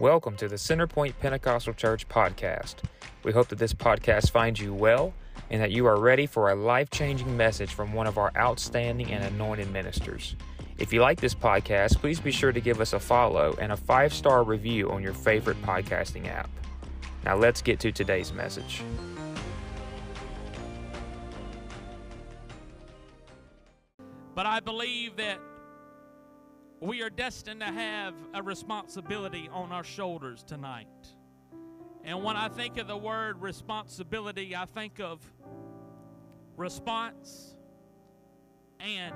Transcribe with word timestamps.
Welcome 0.00 0.36
to 0.38 0.48
the 0.48 0.56
Centerpoint 0.56 1.14
Pentecostal 1.20 1.72
Church 1.72 2.08
podcast. 2.08 2.78
We 3.22 3.30
hope 3.30 3.46
that 3.46 3.60
this 3.60 3.72
podcast 3.72 4.32
finds 4.32 4.58
you 4.58 4.74
well 4.74 5.14
and 5.50 5.62
that 5.62 5.70
you 5.70 5.86
are 5.86 6.00
ready 6.00 6.26
for 6.26 6.50
a 6.50 6.56
life 6.56 6.90
changing 6.90 7.36
message 7.36 7.72
from 7.72 7.92
one 7.92 8.08
of 8.08 8.18
our 8.18 8.32
outstanding 8.36 9.12
and 9.12 9.22
anointed 9.22 9.70
ministers. 9.70 10.34
If 10.78 10.92
you 10.92 11.00
like 11.00 11.20
this 11.20 11.32
podcast, 11.32 11.98
please 11.98 12.18
be 12.18 12.32
sure 12.32 12.50
to 12.50 12.60
give 12.60 12.80
us 12.80 12.92
a 12.92 12.98
follow 12.98 13.56
and 13.60 13.70
a 13.70 13.76
five 13.76 14.12
star 14.12 14.42
review 14.42 14.90
on 14.90 15.00
your 15.00 15.14
favorite 15.14 15.62
podcasting 15.62 16.26
app. 16.26 16.50
Now, 17.24 17.36
let's 17.36 17.62
get 17.62 17.78
to 17.78 17.92
today's 17.92 18.32
message. 18.32 18.82
But 24.34 24.46
I 24.46 24.58
believe 24.58 25.14
that 25.18 25.38
we 26.80 27.02
are 27.02 27.10
destined 27.10 27.60
to 27.60 27.66
have 27.66 28.14
a 28.34 28.42
responsibility 28.42 29.48
on 29.52 29.72
our 29.72 29.84
shoulders 29.84 30.42
tonight. 30.42 30.86
And 32.04 32.22
when 32.22 32.36
I 32.36 32.48
think 32.48 32.76
of 32.76 32.86
the 32.86 32.96
word 32.96 33.40
responsibility, 33.40 34.54
I 34.54 34.66
think 34.66 35.00
of 35.00 35.20
response 36.56 37.56
and 38.78 39.14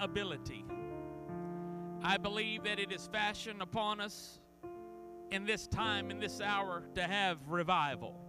ability. 0.00 0.64
I 2.02 2.16
believe 2.16 2.64
that 2.64 2.78
it 2.78 2.92
is 2.92 3.08
fashioned 3.12 3.62
upon 3.62 4.00
us 4.00 4.40
in 5.30 5.46
this 5.46 5.66
time, 5.66 6.10
in 6.10 6.18
this 6.18 6.40
hour, 6.40 6.82
to 6.96 7.02
have 7.02 7.38
revival. 7.48 8.20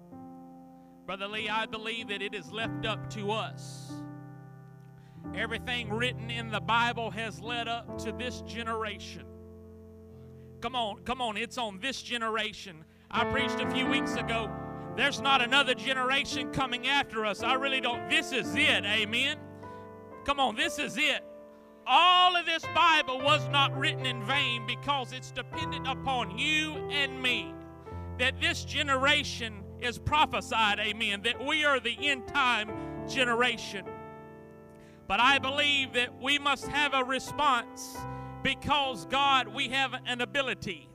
Brother 1.06 1.28
Lee, 1.28 1.50
I 1.50 1.66
believe 1.66 2.08
that 2.08 2.22
it 2.22 2.34
is 2.34 2.52
left 2.52 2.86
up 2.86 3.10
to 3.12 3.32
us 3.32 3.92
Everything 5.34 5.90
written 5.90 6.30
in 6.30 6.52
the 6.52 6.60
Bible 6.60 7.10
has 7.12 7.42
led 7.42 7.68
up 7.68 7.98
to 8.00 8.12
this 8.12 8.42
generation. 8.42 9.26
Come 10.62 10.76
on, 10.76 11.00
come 11.04 11.22
on, 11.22 11.38
it's 11.38 11.58
on 11.58 11.80
this 11.80 12.02
generation. 12.02 12.86
I 13.12 13.24
preached 13.26 13.60
a 13.60 13.70
few 13.72 13.88
weeks 13.88 14.16
ago. 14.16 14.52
There's 14.96 15.22
not 15.22 15.42
another 15.42 15.74
generation 15.74 16.52
coming 16.52 16.88
after 16.88 17.26
us. 17.26 17.44
I 17.44 17.54
really 17.56 17.82
don't. 17.82 18.10
This 18.10 18.32
is 18.32 18.56
it. 18.56 18.86
Amen. 18.86 19.38
Come 20.26 20.40
on, 20.40 20.56
this 20.56 20.80
is 20.80 20.98
it. 20.98 21.24
All 21.86 22.36
of 22.36 22.46
this 22.46 22.64
Bible 22.74 23.20
was 23.20 23.48
not 23.50 23.78
written 23.78 24.06
in 24.06 24.26
vain 24.26 24.66
because 24.66 25.14
it's 25.14 25.32
dependent 25.32 25.88
upon 25.88 26.38
you 26.38 26.74
and 26.90 27.22
me. 27.22 27.54
That 28.18 28.40
this 28.42 28.66
generation 28.66 29.64
is 29.82 30.00
prophesied, 30.00 30.80
amen, 30.80 31.22
that 31.24 31.46
we 31.46 31.64
are 31.64 31.80
the 31.80 31.96
end 32.00 32.28
time 32.28 32.72
generation. 33.08 33.86
But 35.08 35.20
I 35.20 35.38
believe 35.38 35.94
that 35.94 36.22
we 36.22 36.40
must 36.40 36.68
have 36.68 36.94
a 36.94 37.04
response 37.04 37.98
because 38.42 39.06
God, 39.06 39.48
we 39.48 39.70
have 39.70 39.94
an 40.06 40.22
ability. 40.22 40.90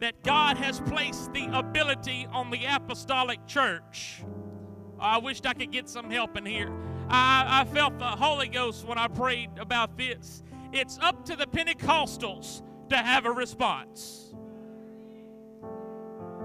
That 0.00 0.22
God 0.22 0.56
has 0.56 0.80
placed 0.80 1.32
the 1.32 1.48
ability 1.56 2.26
on 2.32 2.50
the 2.50 2.64
apostolic 2.64 3.46
church. 3.46 4.22
Oh, 4.24 4.98
I 4.98 5.18
wished 5.18 5.46
I 5.46 5.54
could 5.54 5.70
get 5.70 5.88
some 5.88 6.10
help 6.10 6.36
in 6.36 6.44
here. 6.44 6.72
I, 7.08 7.62
I 7.62 7.64
felt 7.72 7.98
the 7.98 8.04
Holy 8.04 8.48
Ghost 8.48 8.86
when 8.86 8.98
I 8.98 9.08
prayed 9.08 9.50
about 9.58 9.96
this. 9.96 10.42
It's 10.72 10.98
up 11.00 11.24
to 11.26 11.36
the 11.36 11.46
Pentecostals 11.46 12.62
to 12.90 12.96
have 12.96 13.24
a 13.24 13.30
response. 13.30 14.34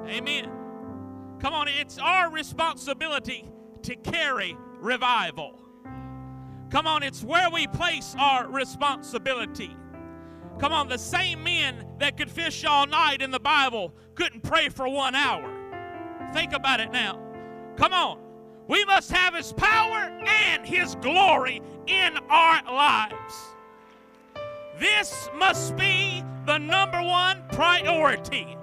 Amen. 0.08 0.52
Come 1.40 1.54
on, 1.54 1.68
it's 1.68 1.98
our 1.98 2.30
responsibility 2.30 3.46
to 3.84 3.96
carry 3.96 4.56
revival. 4.80 5.60
Come 6.70 6.86
on, 6.86 7.02
it's 7.02 7.24
where 7.24 7.50
we 7.50 7.66
place 7.68 8.16
our 8.20 8.48
responsibility. 8.48 9.76
Come 10.60 10.72
on, 10.72 10.88
the 10.88 11.00
same 11.00 11.44
men 11.44 11.88
that 12.00 12.16
could 12.16 12.30
fish 12.30 12.64
all 12.64 12.86
night 12.86 13.22
in 13.22 13.32
the 13.32 13.40
Bible 13.40 13.94
couldn't 14.14 14.44
pray 14.44 14.70
for 14.70 14.88
one 14.88 15.16
hour. 15.16 15.52
Think 16.34 16.54
about 16.54 16.80
it 16.80 16.92
now. 16.92 17.20
Come 17.76 17.94
on. 17.94 18.20
We 18.68 18.86
must 18.86 19.12
have 19.12 19.34
His 19.34 19.52
power 19.54 20.12
and 20.28 20.64
His 20.64 20.96
glory 20.96 21.62
in 21.88 22.18
our 22.30 22.62
lives. 22.64 23.56
This 24.80 25.28
must 25.36 25.76
be 25.76 26.24
the 26.46 26.60
number 26.60 27.02
one 27.02 27.42
priority. 27.52 28.58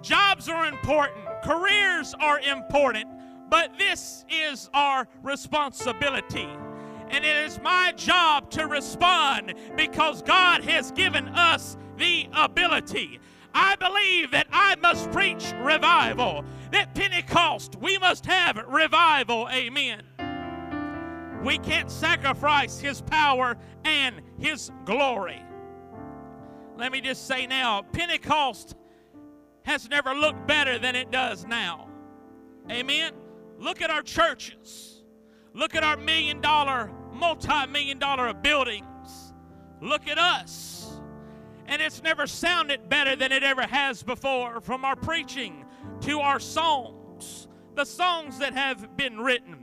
Jobs 0.00 0.48
are 0.48 0.66
important, 0.66 1.26
careers 1.44 2.14
are 2.18 2.40
important, 2.40 3.08
but 3.50 3.76
this 3.78 4.24
is 4.30 4.70
our 4.72 5.06
responsibility 5.22 6.48
and 7.12 7.24
it 7.24 7.36
is 7.36 7.60
my 7.60 7.92
job 7.94 8.50
to 8.50 8.66
respond 8.66 9.54
because 9.76 10.22
God 10.22 10.64
has 10.64 10.90
given 10.92 11.28
us 11.28 11.76
the 11.98 12.26
ability. 12.32 13.20
I 13.54 13.76
believe 13.76 14.30
that 14.30 14.46
I 14.50 14.76
must 14.76 15.12
preach 15.12 15.52
revival, 15.60 16.42
that 16.72 16.94
Pentecost, 16.94 17.76
we 17.76 17.98
must 17.98 18.24
have 18.24 18.56
revival. 18.66 19.46
Amen. 19.52 20.02
We 21.44 21.58
can't 21.58 21.90
sacrifice 21.90 22.80
His 22.80 23.02
power 23.02 23.58
and 23.84 24.22
His 24.38 24.70
glory. 24.86 25.42
Let 26.78 26.92
me 26.92 27.02
just 27.02 27.26
say 27.26 27.46
now 27.46 27.82
Pentecost 27.92 28.74
has 29.64 29.88
never 29.90 30.14
looked 30.14 30.46
better 30.46 30.78
than 30.78 30.96
it 30.96 31.10
does 31.10 31.44
now. 31.44 31.88
Amen. 32.70 33.12
Look 33.58 33.82
at 33.82 33.90
our 33.90 34.02
churches. 34.02 35.02
Look 35.52 35.74
at 35.74 35.84
our 35.84 35.98
million 35.98 36.40
dollar 36.40 36.90
multi 37.12 37.66
million 37.66 37.98
dollar 37.98 38.32
buildings. 38.34 39.34
Look 39.80 40.08
at 40.08 40.18
us. 40.18 41.00
And 41.66 41.80
it's 41.80 42.02
never 42.02 42.26
sounded 42.26 42.88
better 42.88 43.16
than 43.16 43.32
it 43.32 43.42
ever 43.42 43.62
has 43.62 44.02
before 44.02 44.60
from 44.60 44.84
our 44.84 44.96
preaching 44.96 45.64
to 46.02 46.20
our 46.20 46.40
songs, 46.40 47.48
the 47.74 47.84
songs 47.84 48.38
that 48.38 48.52
have 48.52 48.96
been 48.96 49.18
written. 49.18 49.56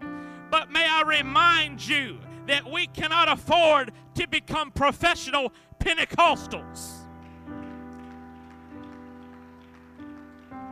But 0.50 0.72
may 0.72 0.86
I 0.88 1.04
remind 1.04 1.86
you 1.86 2.18
that 2.48 2.70
we 2.70 2.88
cannot 2.88 3.32
afford 3.32 3.92
to 4.16 4.28
become 4.28 4.72
professional 4.72 5.54
Pentecostals. 5.80 7.06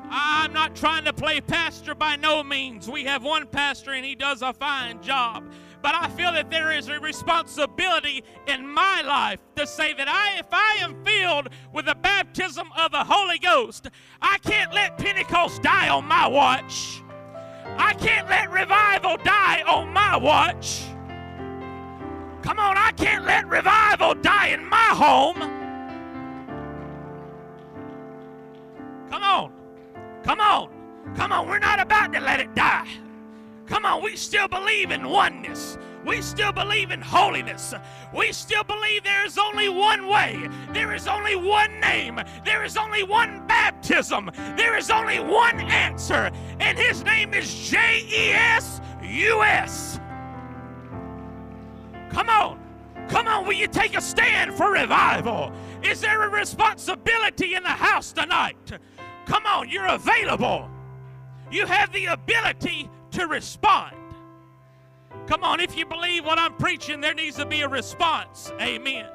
I'm 0.10 0.54
not 0.54 0.76
trying 0.76 1.06
to 1.06 1.14
play 1.14 1.42
pastor 1.42 1.94
by 1.94 2.16
no 2.16 2.44
means. 2.44 2.90
We 2.90 3.04
have 3.04 3.24
one 3.24 3.46
pastor 3.46 3.92
and 3.92 4.06
he 4.06 4.16
does 4.16 4.42
a 4.42 4.54
fine 4.54 5.02
job. 5.04 5.44
But 5.82 5.96
I 5.96 6.10
feel 6.10 6.32
that 6.34 6.50
there 6.50 6.72
is 6.72 6.90
a 6.90 7.00
responsibility 7.00 8.24
in 8.48 8.68
my 8.68 9.02
life 9.02 9.40
to 9.56 9.68
say 9.68 9.94
that 9.94 10.08
I, 10.08 10.40
if 10.40 10.48
I 10.52 10.78
am 10.80 11.04
filled 11.06 11.50
with 11.74 11.86
the 11.86 11.96
baptism 11.96 12.68
of 12.78 12.92
the 12.92 13.04
Holy 13.04 13.38
Ghost, 13.40 13.90
I 14.22 14.38
can't 14.40 14.74
let 14.74 14.98
Pentecost 14.98 15.62
die 15.62 15.90
on 15.90 16.06
my 16.06 16.28
watch. 16.28 17.02
I 17.78 17.94
can't 17.94 18.28
let 18.28 18.52
revival 18.52 19.18
die 19.24 19.62
on 19.68 19.94
my 19.94 20.18
watch. 20.18 20.84
Come 22.42 22.60
on, 22.60 22.78
I 22.78 22.92
can't 22.92 23.26
let 23.26 23.48
revival 23.48 24.16
die 24.16 24.48
in 24.48 24.66
my 24.66 24.78
home. 24.78 25.36
Come 29.10 29.24
on. 29.24 29.52
Come 30.24 30.40
on. 30.40 30.70
Come 31.16 31.32
on. 31.32 31.48
We're 31.48 31.60
not 31.60 31.80
about 31.80 32.14
to 32.14 32.20
let 32.20 32.40
it 32.40 32.54
die. 32.56 32.88
Come 33.78 33.86
on, 33.86 34.04
we 34.04 34.16
still 34.16 34.48
believe 34.48 34.90
in 34.90 35.08
oneness. 35.08 35.78
We 36.04 36.20
still 36.24 36.52
believe 36.52 36.90
in 36.90 37.00
holiness. 37.00 37.76
We 38.12 38.32
still 38.32 38.64
believe 38.64 39.04
there 39.04 39.24
is 39.24 39.38
only 39.38 39.70
one 39.70 40.08
way. 40.08 40.50
There 40.74 40.96
is 40.96 41.08
only 41.08 41.36
one 41.36 41.80
name. 41.80 42.20
There 42.44 42.64
is 42.64 42.76
only 42.76 43.04
one 43.04 43.46
baptism. 43.46 44.32
There 44.56 44.76
is 44.76 44.90
only 44.90 45.20
one 45.20 45.60
answer. 45.60 46.32
And 46.60 46.76
his 46.76 47.04
name 47.04 47.36
is 47.36 47.70
J 47.70 48.04
E 48.10 48.32
S 48.32 48.82
U 49.04 49.44
S. 49.44 50.00
Come 52.10 52.30
on. 52.30 52.60
Come 53.10 53.28
on, 53.28 53.46
will 53.46 53.54
you 53.54 53.68
take 53.68 53.96
a 53.96 54.02
stand 54.02 54.56
for 54.56 54.72
revival? 54.72 55.52
Is 55.84 56.02
there 56.02 56.24
a 56.24 56.30
responsibility 56.30 57.54
in 57.54 57.62
the 57.62 57.70
house 57.70 58.12
tonight? 58.12 58.72
Come 59.28 59.46
on, 59.46 59.70
you're 59.70 59.86
available. 59.86 60.68
You 61.52 61.68
have 61.68 61.94
the 61.94 62.08
ability 62.08 62.90
to 63.18 63.26
respond. 63.26 63.96
Come 65.26 65.44
on, 65.44 65.60
if 65.60 65.76
you 65.76 65.88
believe 65.88 66.24
what 66.24 66.38
I'm 66.38 66.54
preaching, 66.54 67.02
there 67.02 67.16
needs 67.16 67.38
to 67.38 67.48
be 67.48 67.62
a 67.62 67.68
response. 67.68 68.52
Amen. 68.62 69.08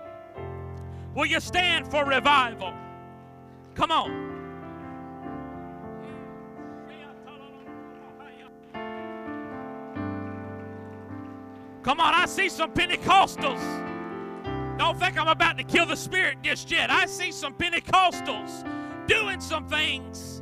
Will 1.15 1.27
you 1.27 1.39
stand 1.39 1.87
for 1.87 2.05
revival? 2.05 2.75
Come 3.77 3.93
on. 3.93 4.31
Come 11.85 12.01
on, 12.01 12.15
I 12.15 12.27
see 12.27 12.49
some 12.49 12.73
Pentecostals. 12.73 13.61
Don't 14.79 14.99
think 14.99 15.19
I'm 15.19 15.29
about 15.29 15.59
to 15.59 15.65
kill 15.65 15.87
the 15.87 15.97
spirit 15.97 16.39
just 16.43 16.71
yet. 16.71 16.91
I 16.91 17.07
see 17.07 17.31
some 17.31 17.55
Pentecostals 17.55 18.67
doing 19.07 19.41
some 19.41 19.69
things 19.69 20.42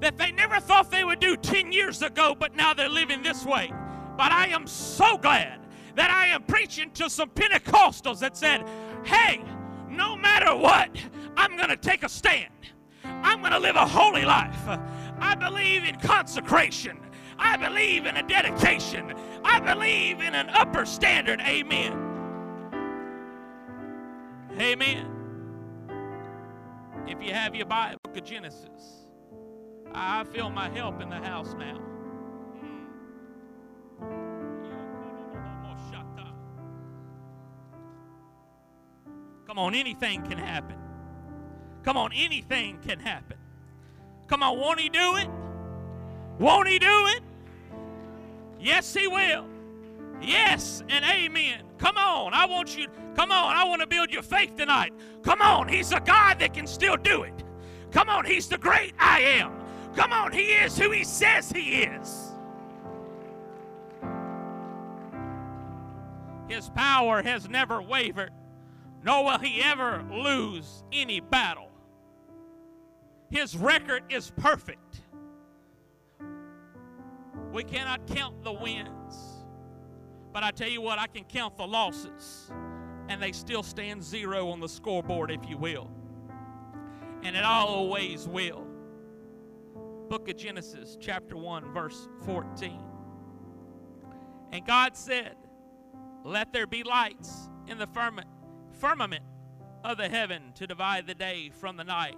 that 0.00 0.16
they 0.16 0.32
never 0.32 0.58
thought 0.60 0.90
they 0.90 1.04
would 1.04 1.20
do 1.20 1.36
10 1.36 1.72
years 1.72 2.02
ago, 2.02 2.34
but 2.38 2.56
now 2.56 2.74
they're 2.74 2.88
living 2.88 3.22
this 3.22 3.44
way. 3.44 3.72
But 4.16 4.32
I 4.32 4.48
am 4.48 4.66
so 4.66 5.16
glad 5.18 5.60
that 5.96 6.10
I 6.10 6.28
am 6.28 6.42
preaching 6.44 6.90
to 6.92 7.10
some 7.10 7.30
Pentecostals 7.30 8.20
that 8.20 8.36
said, 8.36 8.66
hey, 9.04 9.42
no 9.88 10.16
matter 10.16 10.54
what, 10.54 10.96
I'm 11.36 11.56
going 11.56 11.68
to 11.68 11.76
take 11.76 12.02
a 12.02 12.08
stand. 12.08 12.52
I'm 13.04 13.40
going 13.40 13.52
to 13.52 13.58
live 13.58 13.76
a 13.76 13.86
holy 13.86 14.24
life. 14.24 14.78
I 15.18 15.34
believe 15.34 15.84
in 15.84 15.96
consecration. 15.96 16.98
I 17.38 17.56
believe 17.56 18.06
in 18.06 18.16
a 18.16 18.22
dedication. 18.22 19.14
I 19.44 19.60
believe 19.60 20.20
in 20.20 20.34
an 20.34 20.50
upper 20.50 20.84
standard. 20.86 21.40
Amen. 21.40 21.92
Amen. 24.58 25.06
If 27.06 27.22
you 27.22 27.32
have 27.32 27.54
your 27.54 27.66
Bible, 27.66 27.98
book 28.04 28.16
of 28.16 28.24
Genesis, 28.24 28.99
I 29.94 30.24
feel 30.24 30.50
my 30.50 30.68
help 30.70 31.00
in 31.00 31.10
the 31.10 31.16
house 31.16 31.54
now. 31.58 31.78
Come 39.50 39.58
on, 39.58 39.74
anything 39.74 40.22
can 40.22 40.38
happen. 40.38 40.76
Come 41.82 41.96
on, 41.96 42.12
anything 42.14 42.78
can 42.86 43.00
happen. 43.00 43.36
Come 44.28 44.44
on, 44.44 44.56
won't 44.56 44.78
he 44.78 44.88
do 44.88 45.16
it? 45.16 45.28
Won't 46.38 46.68
he 46.68 46.78
do 46.78 47.06
it? 47.08 47.20
Yes, 48.60 48.94
he 48.94 49.08
will. 49.08 49.48
Yes, 50.22 50.84
and 50.88 51.04
amen. 51.04 51.64
Come 51.78 51.96
on, 51.96 52.32
I 52.32 52.46
want 52.46 52.78
you, 52.78 52.86
come 53.16 53.32
on, 53.32 53.56
I 53.56 53.64
want 53.64 53.80
to 53.80 53.88
build 53.88 54.12
your 54.12 54.22
faith 54.22 54.54
tonight. 54.54 54.92
Come 55.24 55.42
on, 55.42 55.66
he's 55.66 55.90
a 55.90 55.98
God 55.98 56.38
that 56.38 56.54
can 56.54 56.68
still 56.68 56.96
do 56.96 57.24
it. 57.24 57.42
Come 57.90 58.08
on, 58.08 58.24
he's 58.24 58.46
the 58.46 58.56
great 58.56 58.94
I 59.00 59.18
am. 59.20 59.59
Come 59.94 60.12
on, 60.12 60.32
he 60.32 60.52
is 60.52 60.78
who 60.78 60.90
he 60.90 61.04
says 61.04 61.50
he 61.50 61.82
is. 61.82 62.32
His 66.48 66.68
power 66.70 67.22
has 67.22 67.48
never 67.48 67.80
wavered, 67.80 68.32
nor 69.04 69.24
will 69.24 69.38
he 69.38 69.62
ever 69.62 70.04
lose 70.10 70.84
any 70.92 71.20
battle. 71.20 71.70
His 73.30 73.56
record 73.56 74.02
is 74.10 74.32
perfect. 74.36 75.02
We 77.52 77.64
cannot 77.64 78.06
count 78.06 78.42
the 78.42 78.52
wins. 78.52 79.44
But 80.32 80.44
I 80.44 80.50
tell 80.50 80.68
you 80.68 80.80
what, 80.80 80.98
I 80.98 81.06
can 81.06 81.24
count 81.24 81.56
the 81.56 81.66
losses. 81.66 82.50
And 83.08 83.20
they 83.20 83.32
still 83.32 83.62
stand 83.62 84.02
zero 84.02 84.50
on 84.50 84.60
the 84.60 84.68
scoreboard, 84.68 85.30
if 85.30 85.48
you 85.48 85.56
will. 85.56 85.90
And 87.22 87.36
it 87.36 87.44
always 87.44 88.28
will. 88.28 88.69
Book 90.10 90.28
of 90.28 90.36
Genesis, 90.36 90.98
chapter 91.00 91.36
1, 91.36 91.72
verse 91.72 92.08
14. 92.24 92.80
And 94.50 94.66
God 94.66 94.96
said, 94.96 95.36
Let 96.24 96.52
there 96.52 96.66
be 96.66 96.82
lights 96.82 97.48
in 97.68 97.78
the 97.78 97.86
firmament 97.86 99.24
of 99.84 99.98
the 99.98 100.08
heaven 100.08 100.52
to 100.56 100.66
divide 100.66 101.06
the 101.06 101.14
day 101.14 101.52
from 101.60 101.76
the 101.76 101.84
night, 101.84 102.16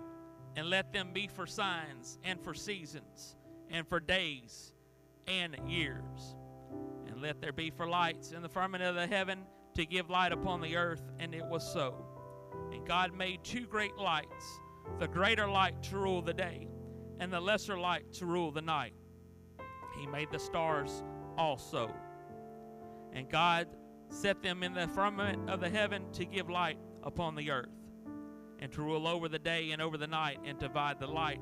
and 0.56 0.70
let 0.70 0.94
them 0.94 1.10
be 1.12 1.26
for 1.26 1.46
signs 1.46 2.18
and 2.24 2.40
for 2.40 2.54
seasons 2.54 3.36
and 3.70 3.86
for 3.86 4.00
days 4.00 4.72
and 5.26 5.54
years. 5.68 6.34
And 7.08 7.20
let 7.20 7.42
there 7.42 7.52
be 7.52 7.68
for 7.68 7.86
lights 7.86 8.32
in 8.32 8.40
the 8.40 8.48
firmament 8.48 8.84
of 8.84 8.94
the 8.94 9.06
heaven 9.06 9.40
to 9.74 9.84
give 9.84 10.08
light 10.08 10.32
upon 10.32 10.62
the 10.62 10.76
earth. 10.76 11.02
And 11.18 11.34
it 11.34 11.44
was 11.44 11.70
so. 11.70 12.06
And 12.72 12.86
God 12.86 13.12
made 13.14 13.44
two 13.44 13.66
great 13.66 13.96
lights 13.98 14.60
the 14.98 15.08
greater 15.08 15.46
light 15.46 15.82
to 15.82 15.98
rule 15.98 16.22
the 16.22 16.32
day, 16.32 16.68
and 17.22 17.32
the 17.32 17.40
lesser 17.40 17.78
light 17.78 18.12
to 18.12 18.26
rule 18.26 18.50
the 18.50 18.60
night. 18.60 18.94
He 19.96 20.08
made 20.08 20.32
the 20.32 20.40
stars 20.40 21.04
also. 21.38 21.88
And 23.12 23.28
God 23.30 23.68
set 24.08 24.42
them 24.42 24.64
in 24.64 24.74
the 24.74 24.88
firmament 24.88 25.48
of 25.48 25.60
the 25.60 25.68
heaven 25.68 26.10
to 26.14 26.24
give 26.24 26.50
light 26.50 26.78
upon 27.04 27.36
the 27.36 27.48
earth, 27.52 27.70
and 28.58 28.72
to 28.72 28.82
rule 28.82 29.06
over 29.06 29.28
the 29.28 29.38
day 29.38 29.70
and 29.70 29.80
over 29.80 29.96
the 29.96 30.08
night, 30.08 30.40
and 30.44 30.58
divide 30.58 30.98
the 30.98 31.06
light 31.06 31.38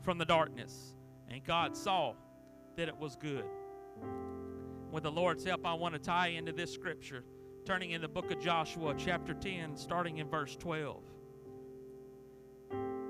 from 0.00 0.18
the 0.18 0.24
darkness. 0.24 0.96
And 1.28 1.44
God 1.44 1.76
saw 1.76 2.14
that 2.76 2.88
it 2.88 2.96
was 2.96 3.14
good. 3.14 3.44
With 4.90 5.04
the 5.04 5.12
Lord's 5.12 5.44
help, 5.44 5.64
I 5.64 5.74
want 5.74 5.94
to 5.94 6.00
tie 6.00 6.28
into 6.28 6.50
this 6.50 6.74
scripture, 6.74 7.22
turning 7.64 7.92
in 7.92 8.00
the 8.00 8.08
book 8.08 8.32
of 8.32 8.40
Joshua, 8.40 8.92
chapter 8.98 9.34
10, 9.34 9.76
starting 9.76 10.18
in 10.18 10.28
verse 10.28 10.56
12. 10.56 11.00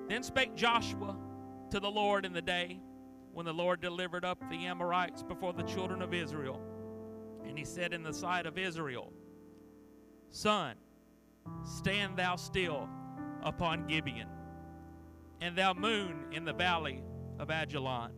Then 0.08 0.22
spake 0.22 0.54
Joshua 0.54 1.16
to 1.72 1.80
the 1.80 1.90
Lord 1.90 2.26
in 2.26 2.34
the 2.34 2.42
day 2.42 2.78
when 3.32 3.46
the 3.46 3.52
Lord 3.54 3.80
delivered 3.80 4.26
up 4.26 4.38
the 4.50 4.66
Amorites 4.66 5.22
before 5.22 5.54
the 5.54 5.62
children 5.62 6.02
of 6.02 6.12
Israel. 6.12 6.60
And 7.46 7.56
he 7.56 7.64
said 7.64 7.94
in 7.94 8.02
the 8.02 8.12
sight 8.12 8.44
of 8.44 8.58
Israel, 8.58 9.10
Sun, 10.28 10.74
stand 11.64 12.18
thou 12.18 12.36
still 12.36 12.90
upon 13.42 13.86
Gibeon, 13.86 14.28
and 15.40 15.56
thou 15.56 15.72
moon 15.72 16.26
in 16.30 16.44
the 16.44 16.52
valley 16.52 17.02
of 17.38 17.48
Ajalon. 17.48 18.10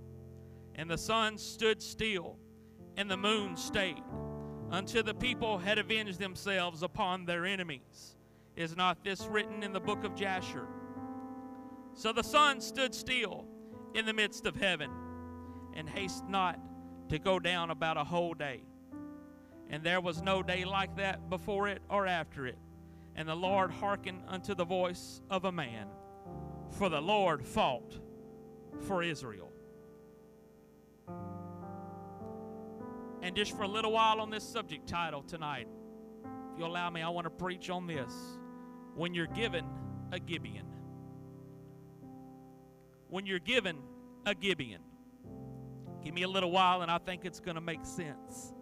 And 0.75 0.91
the 0.91 0.99
sun 0.99 1.39
stood 1.39 1.81
still, 1.81 2.37
and 2.97 3.09
the 3.09 3.17
moon 3.17 3.57
stayed, 3.57 4.03
until 4.73 5.05
the 5.05 5.15
people 5.15 5.59
had 5.59 5.79
avenged 5.79 6.19
themselves 6.19 6.83
upon 6.83 7.25
their 7.25 7.47
enemies. 7.47 8.17
Is 8.57 8.77
not 8.77 9.05
this 9.05 9.27
written 9.27 9.63
in 9.63 9.73
the 9.73 9.79
book 9.79 10.03
of 10.03 10.17
Jasher? 10.17 10.67
So 11.95 12.13
the 12.13 12.23
sun 12.23 12.61
stood 12.61 12.95
still 12.95 13.47
in 13.95 14.05
the 14.05 14.13
midst 14.13 14.47
of 14.47 14.57
heaven, 14.57 14.91
and 15.75 15.89
haste 15.89 16.25
not 16.29 16.59
to 17.09 17.19
go 17.19 17.39
down 17.39 17.71
about 17.71 17.97
a 17.97 18.05
whole 18.05 18.35
day. 18.35 18.63
And 19.71 19.83
there 19.83 20.01
was 20.01 20.23
no 20.23 20.43
day 20.43 20.65
like 20.65 20.97
that 20.97 21.31
before 21.31 21.69
it 21.69 21.83
or 21.89 22.07
after 22.07 22.47
it. 22.47 22.59
And 23.17 23.29
the 23.29 23.35
Lord 23.35 23.71
hearkened 23.71 24.23
unto 24.27 24.55
the 24.55 24.65
voice 24.65 25.21
of 25.31 25.45
a 25.45 25.53
man, 25.53 25.87
for 26.71 26.89
the 26.89 27.01
Lord 27.01 27.47
fought 27.47 27.99
for 28.81 29.03
Israel. 29.03 29.51
And 33.23 33.35
just 33.35 33.57
for 33.57 33.63
a 33.63 33.69
little 33.69 33.93
while 33.93 34.21
on 34.21 34.31
this 34.31 34.45
subject 34.45 34.89
title 34.89 35.23
tonight, 35.23 35.69
if 36.53 36.59
you 36.59 36.67
allow 36.67 36.91
me, 36.91 37.03
I 37.03 37.09
want 37.09 37.25
to 37.25 37.31
preach 37.31 37.71
on 37.71 37.87
this. 37.87 38.13
When 38.95 39.15
you're 39.15 39.27
given 39.27 39.65
a 40.13 40.21
Gibeon. 40.21 40.74
When 43.15 43.27
you're 43.27 43.39
given 43.39 43.79
a 44.27 44.35
Gibeon. 44.35 44.81
Give 46.03 46.13
me 46.13 46.25
a 46.25 46.29
little 46.29 46.51
while 46.51 46.83
and 46.83 46.91
I 46.91 46.99
think 46.99 47.25
it's 47.25 47.39
going 47.39 47.55
to 47.55 47.61
make 47.61 47.87
sense. 47.87 48.53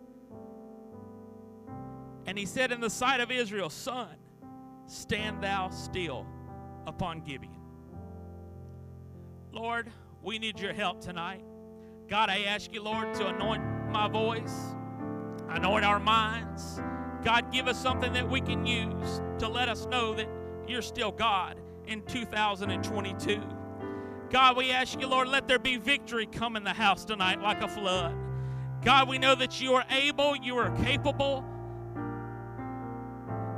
And 2.26 2.36
he 2.36 2.44
said 2.44 2.70
in 2.70 2.78
the 2.78 2.90
sight 2.90 3.20
of 3.20 3.30
Israel, 3.30 3.70
Sun, 3.70 4.14
stand 4.84 5.42
thou 5.42 5.70
still 5.70 6.26
upon 6.86 7.22
Gibeon. 7.22 7.62
Lord, 9.52 9.90
we 10.22 10.38
need 10.38 10.60
your 10.60 10.74
help 10.74 11.00
tonight. 11.00 11.42
God, 12.06 12.28
I 12.28 12.40
ask 12.40 12.74
you, 12.74 12.82
Lord, 12.82 13.14
to 13.14 13.28
anoint 13.28 13.62
my 13.90 14.06
voice, 14.06 14.74
anoint 15.48 15.86
our 15.86 15.98
minds. 15.98 16.78
God, 17.24 17.50
give 17.50 17.68
us 17.68 17.80
something 17.80 18.12
that 18.12 18.28
we 18.28 18.42
can 18.42 18.66
use 18.66 19.22
to 19.38 19.48
let 19.48 19.70
us 19.70 19.86
know 19.86 20.12
that 20.12 20.28
you're 20.68 20.82
still 20.82 21.10
God 21.10 21.58
in 21.86 22.02
2022. 22.02 23.40
God, 24.32 24.56
we 24.56 24.70
ask 24.70 24.98
you, 24.98 25.06
Lord, 25.06 25.28
let 25.28 25.46
there 25.46 25.58
be 25.58 25.76
victory 25.76 26.24
come 26.24 26.56
in 26.56 26.64
the 26.64 26.72
house 26.72 27.04
tonight 27.04 27.42
like 27.42 27.60
a 27.60 27.68
flood. 27.68 28.16
God, 28.82 29.06
we 29.06 29.18
know 29.18 29.34
that 29.34 29.60
you 29.60 29.74
are 29.74 29.84
able, 29.90 30.34
you 30.34 30.56
are 30.56 30.70
capable. 30.78 31.44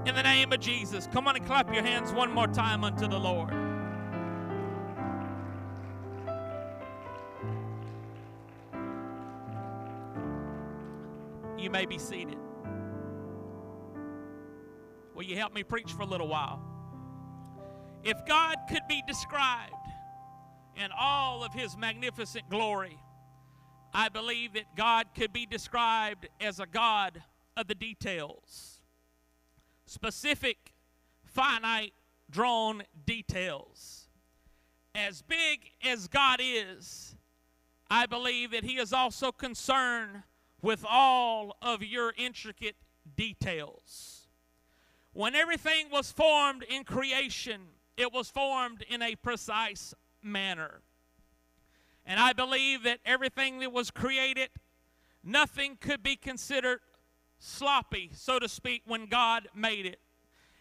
In 0.04 0.16
the 0.16 0.23
name 0.25 0.52
of 0.52 0.59
Jesus, 0.59 1.09
come 1.12 1.28
on 1.28 1.37
and 1.37 1.47
clap 1.47 1.73
your 1.73 1.85
hands 1.85 2.12
one 2.12 2.33
more 2.33 2.49
time 2.49 2.83
unto 2.83 3.07
the 3.07 3.16
Lord. 3.16 3.52
You 11.57 11.71
may 11.71 11.87
be 11.87 11.99
seated. 11.99 12.37
Will 15.14 15.23
you 15.23 15.37
help 15.37 15.54
me 15.54 15.62
preach 15.62 15.93
for 15.93 16.02
a 16.02 16.07
little 16.07 16.26
while? 16.26 16.61
If 18.02 18.26
God 18.26 18.57
could 18.69 18.83
be 18.88 19.04
described 19.07 19.74
in 20.76 20.90
all 20.99 21.45
of 21.45 21.52
his 21.52 21.76
magnificent 21.76 22.49
glory, 22.50 22.99
I 23.93 24.09
believe 24.09 24.54
that 24.54 24.76
God 24.76 25.07
could 25.14 25.33
be 25.33 25.47
described 25.47 26.28
as 26.40 26.59
a 26.59 26.66
God 26.66 27.23
of 27.57 27.69
the 27.69 27.75
details. 27.75 28.81
Specific, 29.87 30.75
finite, 31.25 31.93
drawn 32.31 32.83
details. 33.07 34.09
As 34.95 35.23
big 35.23 35.61
as 35.85 36.09
God 36.09 36.40
is, 36.43 37.14
I 37.90 38.07
believe 38.07 38.50
that 38.52 38.64
he 38.64 38.78
is 38.78 38.93
also 38.93 39.31
concerned 39.31 40.23
with 40.62 40.85
all 40.88 41.57
of 41.61 41.83
your 41.83 42.12
intricate 42.16 42.76
details. 43.16 44.28
When 45.12 45.35
everything 45.35 45.87
was 45.93 46.11
formed 46.11 46.64
in 46.64 46.85
creation, 46.85 47.61
it 47.97 48.12
was 48.12 48.31
formed 48.31 48.85
in 48.88 49.02
a 49.02 49.14
precise 49.14 49.95
manner. 50.25 50.81
And 52.07 52.21
I 52.21 52.33
believe 52.33 52.83
that 52.83 52.99
everything 53.04 53.61
that 53.61 53.73
was 53.73 53.90
created, 53.90 54.50
nothing 55.23 55.78
could 55.81 56.02
be 56.02 56.16
considered 56.16 56.81
sloppy, 57.38 58.11
so 58.14 58.38
to 58.38 58.49
speak, 58.49 58.83
when 58.87 59.07
God 59.07 59.49
made 59.54 59.87
it. 59.87 60.00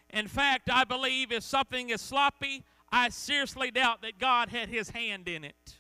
In 0.10 0.28
fact, 0.28 0.70
I 0.72 0.84
believe 0.84 1.32
if 1.32 1.44
something 1.44 1.90
is 1.90 2.02
sloppy, 2.02 2.64
I 2.92 3.10
seriously 3.10 3.72
doubt 3.72 4.04
that 4.04 4.20
God 4.20 4.50
had 4.50 4.70
his 4.70 4.92
hand 4.92 5.28
in 5.28 5.44
it. 5.44 5.78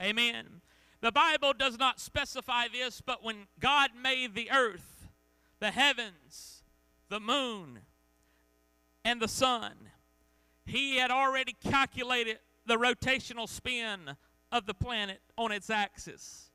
Amen. 0.00 0.60
The 1.00 1.12
Bible 1.12 1.52
does 1.52 1.78
not 1.78 2.00
specify 2.00 2.68
this, 2.72 3.00
but 3.00 3.24
when 3.24 3.48
God 3.58 3.90
made 4.00 4.34
the 4.34 4.50
earth, 4.50 5.08
the 5.58 5.72
heavens, 5.72 6.62
the 7.08 7.18
moon, 7.18 7.80
and 9.04 9.20
the 9.20 9.28
sun, 9.28 9.72
he 10.64 10.96
had 10.96 11.10
already 11.10 11.54
calculated 11.64 12.38
the 12.66 12.76
rotational 12.76 13.48
spin 13.48 14.16
of 14.50 14.66
the 14.66 14.74
planet 14.74 15.20
on 15.36 15.50
its 15.50 15.70
axis, 15.70 16.50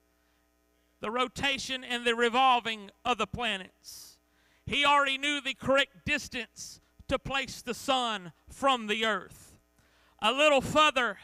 the 1.01 1.11
rotation 1.11 1.83
and 1.83 2.05
the 2.05 2.15
revolving 2.15 2.89
of 3.03 3.17
the 3.17 3.27
planets. 3.27 4.17
He 4.65 4.85
already 4.85 5.17
knew 5.17 5.41
the 5.41 5.53
correct 5.53 6.05
distance 6.05 6.79
to 7.07 7.19
place 7.19 7.61
the 7.61 7.73
sun 7.73 8.33
from 8.49 8.87
the 8.87 9.05
earth. 9.05 9.57
A 10.21 10.31
little 10.31 10.61
further, 10.61 11.17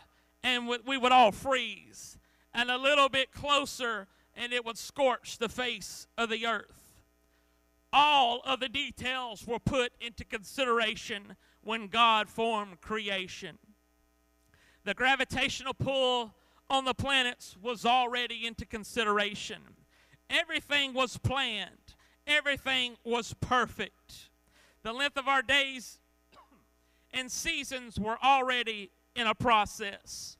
and 0.43 0.67
we 0.67 0.97
would 0.97 1.11
all 1.11 1.31
freeze, 1.31 2.17
and 2.53 2.69
a 2.69 2.77
little 2.77 3.09
bit 3.09 3.31
closer, 3.31 4.07
and 4.35 4.53
it 4.53 4.65
would 4.65 4.77
scorch 4.77 5.37
the 5.37 5.49
face 5.49 6.07
of 6.17 6.29
the 6.29 6.45
earth. 6.45 7.01
All 7.91 8.41
of 8.45 8.59
the 8.59 8.69
details 8.69 9.45
were 9.45 9.59
put 9.59 9.93
into 9.99 10.23
consideration 10.25 11.35
when 11.63 11.87
God 11.87 12.29
formed 12.29 12.81
creation. 12.81 13.57
The 14.83 14.93
gravitational 14.93 15.73
pull 15.73 16.33
on 16.69 16.85
the 16.85 16.93
planets 16.93 17.55
was 17.61 17.85
already 17.85 18.45
into 18.45 18.65
consideration. 18.65 19.61
Everything 20.29 20.93
was 20.93 21.17
planned, 21.17 21.95
everything 22.27 22.97
was 23.03 23.33
perfect. 23.39 24.29
The 24.83 24.93
length 24.93 25.17
of 25.17 25.27
our 25.27 25.41
days 25.41 25.99
and 27.13 27.31
seasons 27.31 27.99
were 27.99 28.17
already 28.21 28.91
in 29.15 29.27
a 29.27 29.35
process. 29.35 30.37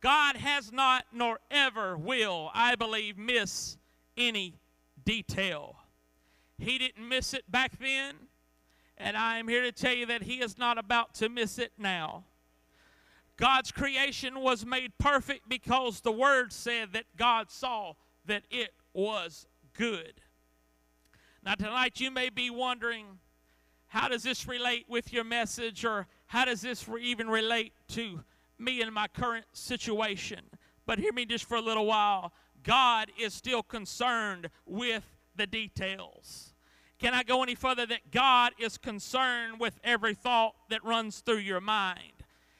God 0.00 0.36
has 0.36 0.72
not 0.72 1.06
nor 1.12 1.38
ever 1.50 1.96
will, 1.96 2.50
I 2.52 2.74
believe, 2.74 3.16
miss 3.16 3.78
any 4.16 4.54
detail. 5.04 5.76
He 6.58 6.76
didn't 6.76 7.08
miss 7.08 7.32
it 7.34 7.50
back 7.50 7.78
then, 7.78 8.14
and 9.02 9.16
I 9.16 9.38
am 9.38 9.48
here 9.48 9.62
to 9.62 9.72
tell 9.72 9.94
you 9.94 10.06
that 10.06 10.22
He 10.22 10.36
is 10.36 10.56
not 10.56 10.78
about 10.78 11.14
to 11.14 11.28
miss 11.28 11.58
it 11.58 11.72
now. 11.76 12.24
God's 13.36 13.72
creation 13.72 14.40
was 14.40 14.64
made 14.64 14.96
perfect 14.98 15.48
because 15.48 16.00
the 16.00 16.12
Word 16.12 16.52
said 16.52 16.92
that 16.92 17.04
God 17.16 17.50
saw 17.50 17.94
that 18.26 18.44
it 18.50 18.70
was 18.92 19.46
good. 19.76 20.20
Now, 21.44 21.54
tonight 21.54 21.98
you 21.98 22.10
may 22.10 22.30
be 22.30 22.50
wondering 22.50 23.18
how 23.88 24.08
does 24.08 24.22
this 24.22 24.46
relate 24.46 24.86
with 24.88 25.12
your 25.12 25.24
message, 25.24 25.84
or 25.84 26.06
how 26.26 26.44
does 26.44 26.60
this 26.60 26.86
even 27.00 27.28
relate 27.28 27.72
to 27.88 28.20
me 28.58 28.80
and 28.80 28.92
my 28.94 29.08
current 29.08 29.46
situation? 29.52 30.38
But 30.86 30.98
hear 30.98 31.12
me 31.12 31.26
just 31.26 31.44
for 31.44 31.56
a 31.56 31.60
little 31.60 31.86
while. 31.86 32.32
God 32.62 33.10
is 33.20 33.34
still 33.34 33.62
concerned 33.62 34.48
with 34.64 35.04
the 35.34 35.46
details. 35.46 36.51
Can 37.02 37.14
I 37.14 37.24
go 37.24 37.42
any 37.42 37.56
further? 37.56 37.84
That 37.84 38.12
God 38.12 38.52
is 38.60 38.78
concerned 38.78 39.58
with 39.58 39.80
every 39.82 40.14
thought 40.14 40.54
that 40.70 40.84
runs 40.84 41.18
through 41.18 41.38
your 41.38 41.60
mind. 41.60 42.12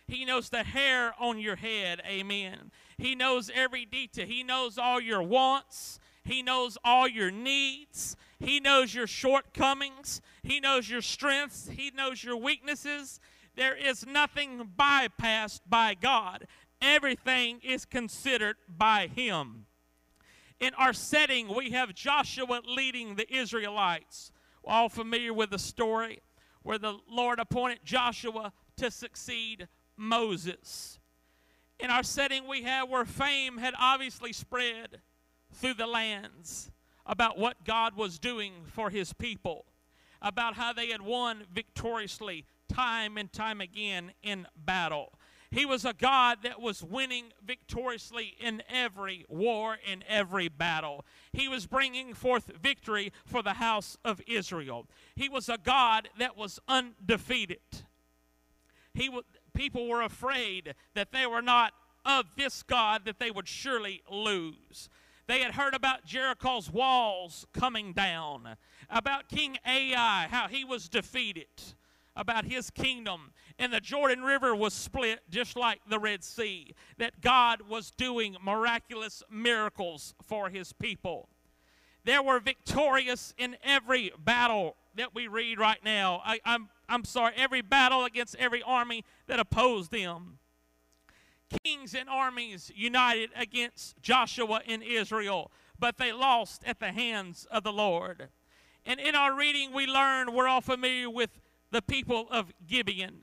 He 0.08 0.24
knows 0.24 0.48
the 0.48 0.64
hair 0.64 1.14
on 1.20 1.38
your 1.38 1.54
head. 1.54 2.02
Amen. 2.04 2.72
He 2.98 3.14
knows 3.14 3.52
every 3.54 3.84
detail. 3.84 4.26
He 4.26 4.42
knows 4.42 4.78
all 4.78 5.00
your 5.00 5.22
wants. 5.22 6.00
He 6.24 6.42
knows 6.42 6.76
all 6.84 7.06
your 7.06 7.30
needs. 7.30 8.16
He 8.40 8.58
knows 8.58 8.92
your 8.92 9.06
shortcomings. 9.06 10.20
He 10.42 10.58
knows 10.58 10.90
your 10.90 11.02
strengths. 11.02 11.68
He 11.68 11.92
knows 11.92 12.24
your 12.24 12.36
weaknesses. 12.36 13.20
There 13.54 13.76
is 13.76 14.04
nothing 14.04 14.72
bypassed 14.76 15.60
by 15.68 15.94
God. 15.94 16.48
Everything 16.80 17.60
is 17.62 17.84
considered 17.84 18.56
by 18.68 19.06
Him. 19.06 19.66
In 20.62 20.74
our 20.74 20.92
setting, 20.92 21.52
we 21.52 21.70
have 21.70 21.92
Joshua 21.92 22.60
leading 22.64 23.16
the 23.16 23.26
Israelites. 23.34 24.30
We're 24.62 24.72
all 24.72 24.88
familiar 24.88 25.34
with 25.34 25.50
the 25.50 25.58
story 25.58 26.20
where 26.62 26.78
the 26.78 26.98
Lord 27.10 27.40
appointed 27.40 27.80
Joshua 27.84 28.52
to 28.76 28.88
succeed 28.92 29.66
Moses. 29.96 31.00
In 31.80 31.90
our 31.90 32.04
setting, 32.04 32.46
we 32.46 32.62
have 32.62 32.88
where 32.88 33.04
fame 33.04 33.58
had 33.58 33.74
obviously 33.76 34.32
spread 34.32 35.00
through 35.52 35.74
the 35.74 35.88
lands 35.88 36.70
about 37.06 37.36
what 37.36 37.64
God 37.64 37.96
was 37.96 38.20
doing 38.20 38.52
for 38.66 38.88
his 38.88 39.12
people, 39.12 39.64
about 40.20 40.54
how 40.54 40.72
they 40.72 40.90
had 40.90 41.02
won 41.02 41.42
victoriously 41.52 42.44
time 42.72 43.18
and 43.18 43.32
time 43.32 43.60
again 43.60 44.12
in 44.22 44.46
battle. 44.56 45.12
He 45.52 45.66
was 45.66 45.84
a 45.84 45.92
God 45.92 46.38
that 46.44 46.62
was 46.62 46.82
winning 46.82 47.26
victoriously 47.44 48.34
in 48.40 48.62
every 48.72 49.26
war, 49.28 49.76
in 49.86 50.02
every 50.08 50.48
battle. 50.48 51.04
He 51.30 51.46
was 51.46 51.66
bringing 51.66 52.14
forth 52.14 52.50
victory 52.58 53.12
for 53.26 53.42
the 53.42 53.52
house 53.52 53.98
of 54.02 54.22
Israel. 54.26 54.86
He 55.14 55.28
was 55.28 55.50
a 55.50 55.58
God 55.62 56.08
that 56.18 56.38
was 56.38 56.58
undefeated. 56.66 57.58
He 58.94 59.10
was, 59.10 59.24
people 59.52 59.86
were 59.86 60.00
afraid 60.00 60.74
that 60.94 61.12
they 61.12 61.26
were 61.26 61.42
not 61.42 61.74
of 62.06 62.34
this 62.34 62.62
God, 62.62 63.04
that 63.04 63.18
they 63.18 63.30
would 63.30 63.46
surely 63.46 64.02
lose. 64.10 64.88
They 65.26 65.40
had 65.40 65.52
heard 65.52 65.74
about 65.74 66.06
Jericho's 66.06 66.70
walls 66.70 67.46
coming 67.52 67.92
down, 67.92 68.56
about 68.88 69.28
King 69.28 69.58
Ai, 69.66 70.28
how 70.30 70.48
he 70.48 70.64
was 70.64 70.88
defeated, 70.88 71.74
about 72.16 72.46
his 72.46 72.70
kingdom. 72.70 73.31
And 73.58 73.72
the 73.72 73.80
Jordan 73.80 74.22
River 74.22 74.54
was 74.54 74.72
split 74.72 75.20
just 75.30 75.56
like 75.56 75.80
the 75.88 75.98
Red 75.98 76.24
Sea, 76.24 76.74
that 76.98 77.20
God 77.20 77.62
was 77.68 77.90
doing 77.90 78.36
miraculous 78.42 79.22
miracles 79.30 80.14
for 80.26 80.48
his 80.48 80.72
people. 80.72 81.28
There 82.04 82.22
were 82.22 82.40
victorious 82.40 83.32
in 83.38 83.56
every 83.62 84.12
battle 84.18 84.76
that 84.96 85.14
we 85.14 85.28
read 85.28 85.58
right 85.58 85.82
now. 85.84 86.20
I, 86.24 86.40
I'm 86.44 86.68
I'm 86.88 87.04
sorry, 87.04 87.32
every 87.36 87.62
battle 87.62 88.04
against 88.04 88.36
every 88.36 88.62
army 88.62 89.04
that 89.26 89.40
opposed 89.40 89.92
them. 89.92 90.38
Kings 91.64 91.94
and 91.94 92.08
armies 92.08 92.70
united 92.74 93.30
against 93.34 94.00
Joshua 94.02 94.60
in 94.66 94.82
Israel, 94.82 95.50
but 95.78 95.96
they 95.96 96.12
lost 96.12 96.62
at 96.66 96.80
the 96.80 96.92
hands 96.92 97.46
of 97.50 97.62
the 97.62 97.72
Lord. 97.72 98.28
And 98.84 99.00
in 99.00 99.14
our 99.14 99.34
reading, 99.34 99.72
we 99.72 99.86
learn 99.86 100.34
we're 100.34 100.48
all 100.48 100.60
familiar 100.60 101.08
with 101.08 101.40
the 101.70 101.82
people 101.82 102.26
of 102.30 102.52
Gibeon. 102.66 103.20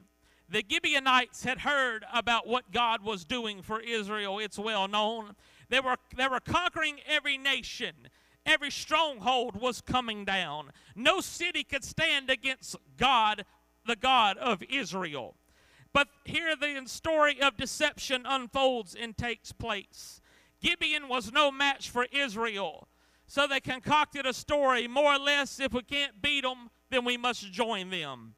The 0.52 0.64
Gibeonites 0.68 1.44
had 1.44 1.60
heard 1.60 2.06
about 2.12 2.48
what 2.48 2.72
God 2.72 3.04
was 3.04 3.24
doing 3.24 3.62
for 3.62 3.80
Israel. 3.80 4.40
It's 4.40 4.58
well 4.58 4.88
known. 4.88 5.36
They 5.70 5.80
were, 5.80 5.98
they 6.18 6.28
were 6.28 6.40
conquering 6.40 7.00
every 7.08 7.38
nation. 7.38 7.94
Every 8.46 8.72
stronghold 8.72 9.56
was 9.62 9.82
coming 9.82 10.26
down. 10.26 10.72
No 10.96 11.20
city 11.20 11.64
could 11.64 11.84
stand 11.84 12.32
against 12.32 12.76
God 12.98 13.46
the 13.86 13.96
God 13.96 14.38
of 14.38 14.64
Israel. 14.70 15.36
But 15.94 16.08
here 16.26 16.56
the 16.56 16.82
story 16.86 17.42
of 17.42 17.58
deception 17.58 18.24
unfolds 18.26 18.96
and 19.00 19.18
takes 19.18 19.52
place. 19.52 20.22
Gibeon 20.62 21.08
was 21.08 21.32
no 21.32 21.52
match 21.52 21.90
for 21.90 22.08
Israel. 22.12 22.88
So 23.28 23.46
they 23.46 23.60
concocted 23.60 24.26
a 24.26 24.34
story 24.34 24.88
more 24.88 25.14
or 25.14 25.20
less 25.20 25.60
if 25.60 25.74
we 25.74 25.84
can't 25.84 26.22
beat 26.22 26.44
them, 26.44 26.70
then 26.90 27.06
we 27.06 27.18
must 27.18 27.52
join 27.52 27.92
them. 27.92 28.34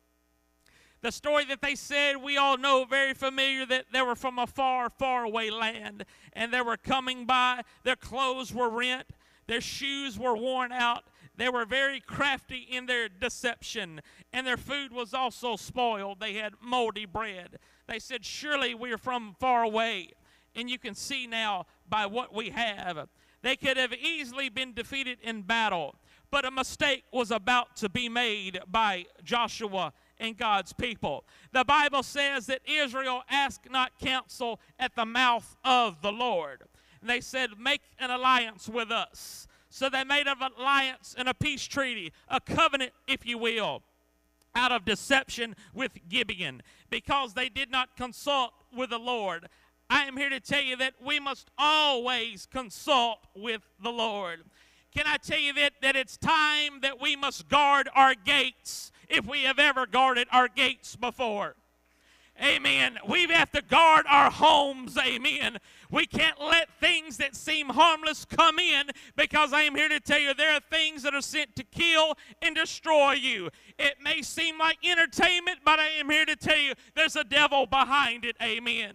The 1.02 1.12
story 1.12 1.46
that 1.46 1.62
they 1.62 1.74
said, 1.74 2.18
we 2.18 2.38
all 2.38 2.58
know 2.58 2.86
very 2.86 3.14
familiar 3.16 3.66
that 3.66 3.86
they 3.92 4.02
were 4.04 4.16
from 4.16 4.38
a 4.38 4.46
far, 4.46 4.90
far 4.90 5.24
away 5.24 5.50
land 5.50 6.06
and 6.34 6.54
they 6.54 6.62
were 6.62 6.78
coming 6.78 7.26
by. 7.26 7.62
Their 7.84 7.96
clothes 7.96 8.54
were 8.54 8.70
rent, 8.70 9.08
their 9.48 9.62
shoes 9.62 10.20
were 10.20 10.38
worn 10.38 10.72
out, 10.72 11.04
they 11.38 11.50
were 11.50 11.66
very 11.66 12.00
crafty 12.00 12.68
in 12.70 12.86
their 12.86 13.10
deception, 13.10 14.02
and 14.32 14.46
their 14.46 14.58
food 14.58 14.94
was 14.94 15.14
also 15.14 15.56
spoiled. 15.56 16.20
They 16.20 16.34
had 16.34 16.54
moldy 16.62 17.06
bread. 17.06 17.58
They 17.88 17.98
said, 17.98 18.24
Surely 18.24 18.76
we 18.76 18.92
are 18.92 18.98
from 18.98 19.36
far 19.40 19.64
away. 19.64 20.10
And 20.56 20.70
you 20.70 20.78
can 20.78 20.94
see 20.94 21.26
now 21.26 21.66
by 21.90 22.06
what 22.06 22.34
we 22.34 22.50
have. 22.52 23.08
They 23.42 23.56
could 23.56 23.78
have 23.78 23.94
easily 23.94 24.50
been 24.50 24.74
defeated 24.74 25.18
in 25.24 25.42
battle, 25.42 25.96
but 26.30 26.46
a 26.46 26.52
mistake 26.52 27.06
was 27.12 27.32
about 27.32 27.76
to 27.78 27.90
be 27.90 28.08
made 28.08 28.60
by 28.68 29.06
Joshua 29.24 29.94
and 30.22 30.38
God's 30.38 30.72
people. 30.72 31.26
The 31.52 31.66
Bible 31.66 32.04
says 32.04 32.46
that 32.46 32.62
Israel 32.66 33.24
asked 33.30 33.70
not 33.70 34.00
counsel 34.00 34.62
at 34.80 34.96
the 34.96 35.06
mouth 35.06 35.58
of 35.66 36.02
the 36.02 36.12
Lord. 36.12 36.62
And 37.02 37.10
they 37.10 37.20
said, 37.20 37.50
Make 37.60 37.82
an 38.00 38.12
alliance 38.12 38.70
with 38.70 38.92
us. 38.92 39.48
So 39.70 39.90
they 39.90 40.04
made 40.04 40.28
an 40.28 40.38
alliance 40.58 41.16
and 41.18 41.28
a 41.28 41.34
peace 41.34 41.66
treaty, 41.66 42.14
a 42.30 42.40
covenant, 42.40 42.92
if 43.08 43.26
you 43.26 43.38
will, 43.38 43.82
out 44.54 44.72
of 44.72 44.86
deception 44.86 45.56
with 45.74 45.92
Gibeon 46.08 46.62
because 46.90 47.34
they 47.34 47.50
did 47.50 47.72
not 47.72 47.96
consult 47.96 48.54
with 48.76 48.92
the 48.92 49.00
Lord. 49.00 49.48
I 49.90 50.04
am 50.04 50.18
here 50.18 50.30
to 50.30 50.40
tell 50.40 50.62
you 50.62 50.76
that 50.78 50.94
we 51.04 51.20
must 51.20 51.50
always 51.58 52.48
consult 52.52 53.20
with 53.36 53.62
the 53.82 53.90
Lord. 53.90 54.42
Can 54.94 55.06
I 55.08 55.18
tell 55.18 55.40
you 55.40 55.54
that, 55.54 55.74
that 55.82 55.96
it's 55.96 56.18
time 56.18 56.82
that 56.82 57.02
we 57.02 57.16
must 57.16 57.48
guard 57.48 57.90
our 57.96 58.14
gates 58.14 58.91
if 59.12 59.28
we 59.28 59.44
have 59.44 59.60
ever 59.60 59.86
guarded 59.86 60.28
our 60.32 60.48
gates 60.48 60.96
before? 60.96 61.56
Amen. 62.42 62.98
We 63.08 63.28
have 63.28 63.52
to 63.52 63.62
guard 63.62 64.06
our 64.10 64.32
homes. 64.32 64.98
Amen. 64.98 65.58
We 65.92 66.08
can't 66.08 66.42
let 66.42 66.70
things 66.80 67.18
that 67.18 67.36
seem 67.36 67.70
harmless 67.70 68.26
come 68.26 68.58
in 68.58 68.90
because 69.16 69.54
I 69.54 69.64
am 69.64 69.76
here 69.76 69.90
to 69.90 70.00
tell 70.00 70.20
you 70.20 70.34
there 70.34 70.56
are 70.56 70.62
things 70.62 71.04
that 71.04 71.14
are 71.14 71.22
sent 71.22 71.56
to 71.58 71.64
kill 71.64 72.18
and 72.42 72.56
destroy 72.56 73.14
you. 73.14 73.50
It 73.78 73.96
may 74.02 74.24
seem 74.24 74.58
like 74.58 74.78
entertainment, 74.84 75.60
but 75.64 75.80
I 75.80 75.90
am 76.00 76.10
here 76.10 76.26
to 76.26 76.36
tell 76.36 76.58
you 76.58 76.74
there's 76.96 77.16
a 77.16 77.24
devil 77.24 77.68
behind 77.68 78.26
it. 78.26 78.38
Amen. 78.42 78.94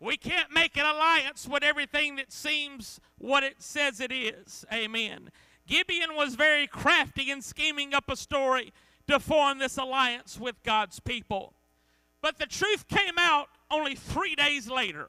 We 0.00 0.16
can't 0.16 0.52
make 0.52 0.76
an 0.76 0.86
alliance 0.86 1.48
with 1.48 1.64
everything 1.64 2.16
that 2.16 2.32
seems 2.32 3.00
what 3.18 3.42
it 3.42 3.56
says 3.58 4.00
it 4.00 4.12
is. 4.12 4.64
Amen. 4.72 5.30
Gibeon 5.66 6.14
was 6.14 6.34
very 6.34 6.66
crafty 6.66 7.30
in 7.30 7.42
scheming 7.42 7.92
up 7.92 8.08
a 8.08 8.16
story 8.16 8.72
to 9.08 9.18
form 9.18 9.58
this 9.58 9.76
alliance 9.76 10.38
with 10.38 10.62
God's 10.62 11.00
people. 11.00 11.52
But 12.20 12.38
the 12.38 12.46
truth 12.46 12.86
came 12.88 13.18
out 13.18 13.48
only 13.70 13.94
three 13.94 14.34
days 14.34 14.70
later. 14.70 15.08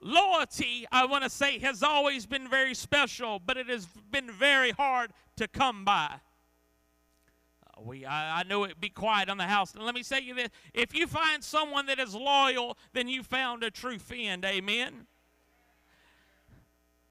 Loyalty, 0.00 0.86
I 0.92 1.06
want 1.06 1.24
to 1.24 1.30
say, 1.30 1.58
has 1.58 1.82
always 1.82 2.26
been 2.26 2.48
very 2.48 2.74
special, 2.74 3.40
but 3.44 3.56
it 3.56 3.68
has 3.68 3.86
been 3.86 4.30
very 4.30 4.70
hard 4.70 5.10
to 5.36 5.48
come 5.48 5.84
by 5.84 6.20
we 7.84 8.04
I, 8.04 8.40
I 8.40 8.42
know 8.44 8.64
it 8.64 8.80
be 8.80 8.88
quiet 8.88 9.28
on 9.28 9.38
the 9.38 9.44
house. 9.44 9.74
And 9.74 9.84
let 9.84 9.94
me 9.94 10.02
say 10.02 10.20
you 10.20 10.34
this 10.34 10.48
if 10.74 10.94
you 10.94 11.06
find 11.06 11.42
someone 11.42 11.86
that 11.86 11.98
is 11.98 12.14
loyal, 12.14 12.76
then 12.92 13.08
you 13.08 13.22
found 13.22 13.62
a 13.62 13.70
true 13.70 13.98
friend. 13.98 14.44
Amen. 14.44 15.06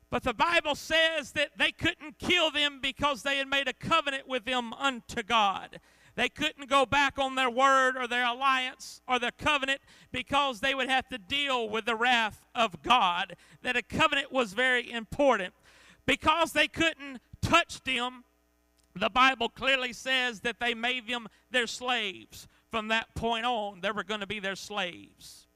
But 0.10 0.24
the 0.24 0.34
Bible 0.34 0.76
says 0.76 1.34
that 1.34 1.58
they 1.58 1.72
couldn't 1.72 2.18
kill 2.18 2.50
them 2.50 2.80
because 2.82 3.24
they 3.24 3.38
had 3.38 3.48
made 3.48 3.68
a 3.68 3.74
covenant 3.74 4.28
with 4.28 4.46
them 4.46 4.74
unto 4.74 5.22
God. 5.22 5.82
They 6.16 6.30
couldn't 6.30 6.68
go 6.70 6.86
back 6.86 7.20
on 7.20 7.36
their 7.36 7.50
word 7.50 7.96
or 7.96 8.08
their 8.08 8.26
alliance 8.26 9.02
or 9.08 9.20
their 9.20 9.32
covenant 9.32 9.82
because 10.12 10.62
they 10.62 10.74
would 10.74 10.90
have 10.90 11.08
to 11.10 11.18
deal 11.18 11.70
with 11.70 11.86
the 11.86 11.96
wrath 11.96 12.44
of 12.56 12.82
God. 12.82 13.36
That 13.62 13.76
a 13.76 13.84
covenant 13.84 14.32
was 14.32 14.54
very 14.54 14.92
important. 14.92 15.54
Because 16.08 16.54
they 16.54 16.68
couldn't 16.68 17.20
touch 17.42 17.84
them, 17.84 18.24
the 19.00 19.10
Bible 19.10 19.50
clearly 19.50 19.94
says 19.94 20.42
that 20.42 20.60
they 20.60 20.74
made 20.74 21.08
them 21.08 21.28
their 21.52 21.68
slaves. 21.68 22.48
From 22.70 22.90
that 22.90 23.14
point 23.16 23.46
on, 23.46 23.82
they 23.82 23.92
were 23.92 24.04
going 24.04 24.20
to 24.20 24.28
be 24.28 24.40
their 24.40 24.56
slaves. 24.56 25.48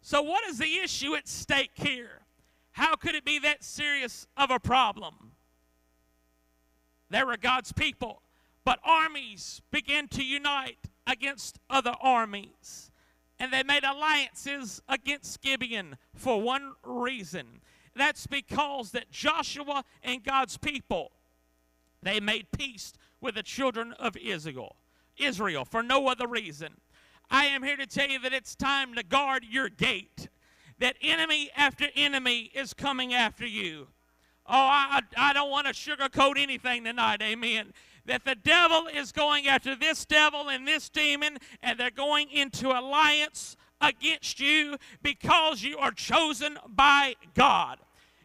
So, 0.00 0.22
what 0.22 0.46
is 0.46 0.58
the 0.58 0.78
issue 0.78 1.14
at 1.14 1.26
stake 1.26 1.72
here? 1.74 2.20
How 2.72 2.94
could 2.94 3.14
it 3.14 3.24
be 3.24 3.38
that 3.40 3.64
serious 3.64 4.26
of 4.36 4.50
a 4.50 4.60
problem? 4.60 5.32
There 7.10 7.26
were 7.26 7.36
God's 7.36 7.72
people, 7.72 8.22
but 8.64 8.78
armies 8.84 9.62
began 9.70 10.08
to 10.08 10.24
unite 10.24 10.78
against 11.06 11.58
other 11.68 11.94
armies. 12.00 12.90
And 13.40 13.52
they 13.52 13.62
made 13.62 13.84
alliances 13.84 14.82
against 14.88 15.40
Gibeon 15.40 15.96
for 16.14 16.40
one 16.40 16.74
reason. 16.84 17.60
That's 17.94 18.26
because 18.26 18.92
that 18.92 19.10
Joshua 19.10 19.84
and 20.02 20.22
God's 20.22 20.56
people 20.58 21.12
they 22.02 22.20
made 22.20 22.50
peace 22.52 22.92
with 23.20 23.34
the 23.34 23.42
children 23.42 23.92
of 23.94 24.16
Israel. 24.16 24.76
Israel 25.16 25.64
for 25.64 25.82
no 25.82 26.08
other 26.08 26.26
reason. 26.26 26.74
I 27.30 27.46
am 27.46 27.62
here 27.62 27.76
to 27.76 27.86
tell 27.86 28.08
you 28.08 28.18
that 28.20 28.32
it's 28.32 28.54
time 28.54 28.94
to 28.94 29.02
guard 29.02 29.44
your 29.48 29.68
gate. 29.68 30.28
That 30.78 30.96
enemy 31.02 31.50
after 31.56 31.86
enemy 31.96 32.50
is 32.54 32.72
coming 32.72 33.12
after 33.12 33.46
you. 33.46 33.88
Oh, 34.46 34.54
I, 34.54 35.00
I 35.16 35.32
don't 35.32 35.50
want 35.50 35.66
to 35.66 35.72
sugarcoat 35.72 36.38
anything 36.38 36.84
tonight. 36.84 37.20
Amen. 37.20 37.72
That 38.06 38.24
the 38.24 38.36
devil 38.36 38.86
is 38.86 39.12
going 39.12 39.46
after 39.48 39.74
this 39.74 40.06
devil 40.06 40.48
and 40.48 40.66
this 40.66 40.88
demon, 40.88 41.36
and 41.62 41.78
they're 41.78 41.90
going 41.90 42.30
into 42.30 42.68
alliance 42.70 43.56
against 43.80 44.40
you 44.40 44.78
because 45.02 45.62
you 45.62 45.76
are 45.76 45.92
chosen 45.92 46.58
by 46.66 47.16
God 47.34 47.78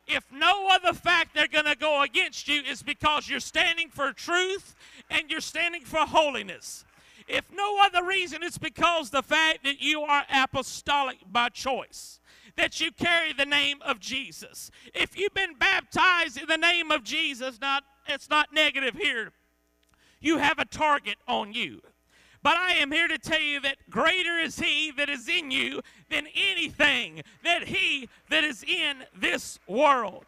if 0.07 0.25
no 0.31 0.67
other 0.69 0.93
fact 0.93 1.33
they're 1.33 1.47
going 1.47 1.65
to 1.65 1.75
go 1.75 2.01
against 2.01 2.47
you 2.47 2.61
is 2.61 2.83
because 2.83 3.29
you're 3.29 3.39
standing 3.39 3.89
for 3.89 4.11
truth 4.11 4.75
and 5.09 5.29
you're 5.29 5.41
standing 5.41 5.83
for 5.83 5.99
holiness. 5.99 6.85
If 7.27 7.45
no 7.53 7.79
other 7.81 8.03
reason, 8.03 8.43
it's 8.43 8.57
because 8.57 9.09
the 9.09 9.23
fact 9.23 9.63
that 9.63 9.81
you 9.81 10.01
are 10.01 10.23
apostolic 10.29 11.17
by 11.31 11.49
choice, 11.49 12.19
that 12.57 12.81
you 12.81 12.91
carry 12.91 13.33
the 13.33 13.45
name 13.45 13.77
of 13.81 13.99
Jesus. 13.99 14.71
If 14.93 15.17
you've 15.17 15.33
been 15.33 15.55
baptized 15.55 16.37
in 16.37 16.47
the 16.47 16.57
name 16.57 16.91
of 16.91 17.03
Jesus, 17.03 17.59
not 17.61 17.83
it's 18.07 18.29
not 18.29 18.53
negative 18.53 18.95
here. 18.95 19.31
You 20.19 20.37
have 20.37 20.59
a 20.59 20.65
target 20.65 21.15
on 21.27 21.53
you. 21.53 21.81
But 22.43 22.57
I 22.57 22.73
am 22.73 22.91
here 22.91 23.07
to 23.07 23.17
tell 23.17 23.41
you 23.41 23.61
that 23.61 23.77
greater 23.89 24.37
is 24.37 24.59
he 24.59 24.91
that 24.91 25.09
is 25.09 25.29
in 25.29 25.49
you 25.49 25.81
than 26.09 26.27
anything 26.35 27.23
that 27.43 27.69
he 27.69 28.09
that 28.29 28.43
is 28.43 28.63
in 28.63 29.05
this 29.15 29.59
world. 29.65 30.25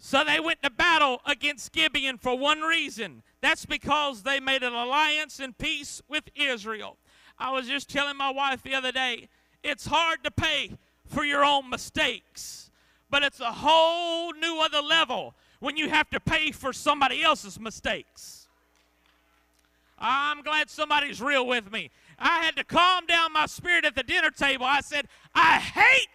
So 0.00 0.24
they 0.24 0.40
went 0.40 0.62
to 0.62 0.70
battle 0.70 1.20
against 1.24 1.72
Gibeon 1.72 2.18
for 2.18 2.36
one 2.36 2.62
reason. 2.62 3.22
That's 3.40 3.64
because 3.64 4.24
they 4.24 4.40
made 4.40 4.64
an 4.64 4.72
alliance 4.72 5.38
and 5.38 5.56
peace 5.56 6.02
with 6.08 6.24
Israel. 6.34 6.96
I 7.38 7.52
was 7.52 7.68
just 7.68 7.88
telling 7.88 8.16
my 8.16 8.30
wife 8.30 8.62
the 8.62 8.74
other 8.74 8.90
day, 8.90 9.28
it's 9.62 9.86
hard 9.86 10.24
to 10.24 10.30
pay 10.32 10.72
for 11.06 11.24
your 11.24 11.44
own 11.44 11.70
mistakes, 11.70 12.70
but 13.08 13.22
it's 13.22 13.40
a 13.40 13.52
whole 13.52 14.32
new 14.32 14.60
other 14.60 14.80
level 14.80 15.34
when 15.60 15.76
you 15.76 15.88
have 15.88 16.10
to 16.10 16.20
pay 16.20 16.50
for 16.50 16.72
somebody 16.72 17.22
else's 17.22 17.60
mistakes. 17.60 18.47
I'm 19.98 20.42
glad 20.42 20.70
somebody's 20.70 21.20
real 21.20 21.46
with 21.46 21.72
me. 21.72 21.90
I 22.18 22.44
had 22.44 22.56
to 22.56 22.64
calm 22.64 23.06
down 23.06 23.32
my 23.32 23.46
spirit 23.46 23.84
at 23.84 23.94
the 23.94 24.02
dinner 24.02 24.30
table. 24.30 24.66
I 24.66 24.80
said, 24.80 25.08
I 25.34 25.58
hate 25.58 26.08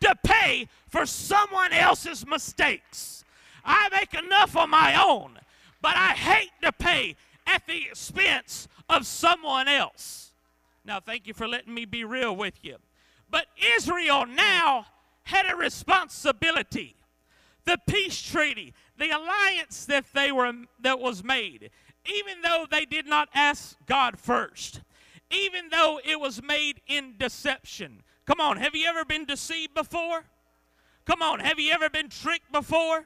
to 0.00 0.14
pay 0.24 0.68
for 0.88 1.06
someone 1.06 1.72
else's 1.72 2.26
mistakes. 2.26 3.24
I 3.64 3.88
make 3.90 4.14
enough 4.14 4.56
on 4.56 4.70
my 4.70 5.02
own, 5.02 5.38
but 5.82 5.96
I 5.96 6.12
hate 6.12 6.52
to 6.62 6.72
pay 6.72 7.16
at 7.46 7.66
the 7.66 7.86
expense 7.86 8.68
of 8.88 9.06
someone 9.06 9.68
else. 9.68 10.32
Now, 10.84 11.00
thank 11.00 11.26
you 11.26 11.34
for 11.34 11.46
letting 11.46 11.74
me 11.74 11.84
be 11.84 12.04
real 12.04 12.34
with 12.34 12.54
you. 12.62 12.76
But 13.30 13.46
Israel 13.76 14.26
now 14.26 14.86
had 15.24 15.50
a 15.50 15.56
responsibility. 15.56 16.96
The 17.64 17.78
peace 17.86 18.20
treaty, 18.20 18.72
the 18.98 19.10
alliance 19.10 19.84
that 19.86 20.06
they 20.14 20.32
were 20.32 20.52
that 20.80 20.98
was 20.98 21.22
made, 21.22 21.70
even 22.06 22.42
though 22.42 22.66
they 22.70 22.84
did 22.84 23.06
not 23.06 23.28
ask 23.34 23.76
God 23.86 24.18
first, 24.18 24.80
even 25.30 25.68
though 25.70 26.00
it 26.04 26.18
was 26.18 26.42
made 26.42 26.80
in 26.86 27.14
deception. 27.18 28.02
Come 28.26 28.40
on, 28.40 28.56
have 28.56 28.74
you 28.74 28.86
ever 28.86 29.04
been 29.04 29.24
deceived 29.24 29.74
before? 29.74 30.24
Come 31.04 31.22
on, 31.22 31.40
have 31.40 31.58
you 31.58 31.72
ever 31.72 31.90
been 31.90 32.08
tricked 32.08 32.52
before? 32.52 33.04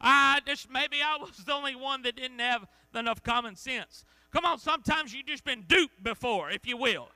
Ah, 0.00 0.36
I 0.36 0.40
just 0.46 0.70
maybe 0.70 0.98
I 1.02 1.16
was 1.16 1.36
the 1.44 1.52
only 1.52 1.74
one 1.76 2.02
that 2.02 2.16
didn't 2.16 2.40
have 2.40 2.66
enough 2.94 3.22
common 3.22 3.56
sense. 3.56 4.04
Come 4.32 4.44
on, 4.44 4.58
sometimes 4.58 5.14
you've 5.14 5.26
just 5.26 5.44
been 5.44 5.62
duped 5.62 6.02
before, 6.02 6.50
if 6.50 6.66
you 6.66 6.76
will. 6.76 7.08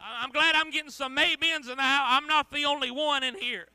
I'm 0.00 0.30
glad 0.30 0.54
I'm 0.54 0.70
getting 0.70 0.90
some 0.90 1.16
amens 1.16 1.68
in 1.68 1.76
the 1.76 1.82
house. 1.82 2.06
I'm 2.10 2.26
not 2.26 2.50
the 2.50 2.64
only 2.64 2.90
one 2.90 3.22
in 3.22 3.36
here. 3.36 3.68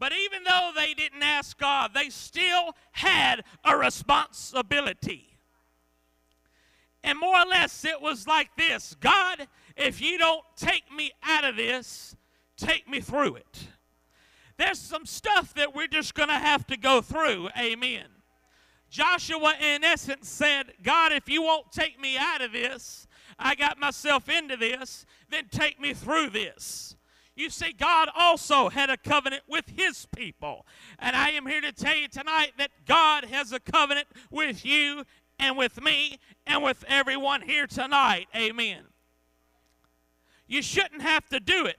But 0.00 0.12
even 0.14 0.44
though 0.44 0.70
they 0.74 0.94
didn't 0.94 1.22
ask 1.22 1.58
God, 1.58 1.90
they 1.94 2.08
still 2.08 2.74
had 2.92 3.44
a 3.62 3.76
responsibility. 3.76 5.28
And 7.04 7.18
more 7.18 7.38
or 7.38 7.46
less, 7.46 7.84
it 7.84 8.00
was 8.00 8.26
like 8.26 8.56
this 8.56 8.96
God, 8.98 9.46
if 9.76 10.00
you 10.00 10.16
don't 10.18 10.44
take 10.56 10.84
me 10.90 11.12
out 11.22 11.44
of 11.44 11.56
this, 11.56 12.16
take 12.56 12.88
me 12.88 13.00
through 13.00 13.36
it. 13.36 13.68
There's 14.56 14.78
some 14.78 15.04
stuff 15.04 15.54
that 15.54 15.74
we're 15.74 15.86
just 15.86 16.14
going 16.14 16.28
to 16.30 16.34
have 16.34 16.66
to 16.68 16.78
go 16.78 17.02
through. 17.02 17.50
Amen. 17.58 18.06
Joshua, 18.88 19.54
in 19.60 19.84
essence, 19.84 20.28
said, 20.28 20.72
God, 20.82 21.12
if 21.12 21.28
you 21.28 21.42
won't 21.42 21.72
take 21.72 22.00
me 22.00 22.16
out 22.18 22.40
of 22.40 22.52
this, 22.52 23.06
I 23.38 23.54
got 23.54 23.78
myself 23.78 24.28
into 24.28 24.56
this, 24.56 25.06
then 25.30 25.44
take 25.50 25.78
me 25.78 25.94
through 25.94 26.30
this. 26.30 26.96
You 27.36 27.48
see, 27.48 27.72
God 27.72 28.08
also 28.14 28.68
had 28.68 28.90
a 28.90 28.96
covenant 28.96 29.44
with 29.48 29.64
his 29.68 30.06
people. 30.14 30.66
And 30.98 31.16
I 31.16 31.30
am 31.30 31.46
here 31.46 31.60
to 31.60 31.72
tell 31.72 31.96
you 31.96 32.08
tonight 32.08 32.52
that 32.58 32.70
God 32.86 33.24
has 33.26 33.52
a 33.52 33.60
covenant 33.60 34.08
with 34.30 34.64
you 34.64 35.04
and 35.38 35.56
with 35.56 35.82
me 35.82 36.18
and 36.46 36.62
with 36.62 36.84
everyone 36.86 37.42
here 37.42 37.66
tonight. 37.66 38.28
Amen. 38.36 38.84
You 40.46 40.62
shouldn't 40.62 41.02
have 41.02 41.28
to 41.28 41.40
do 41.40 41.64
it, 41.66 41.78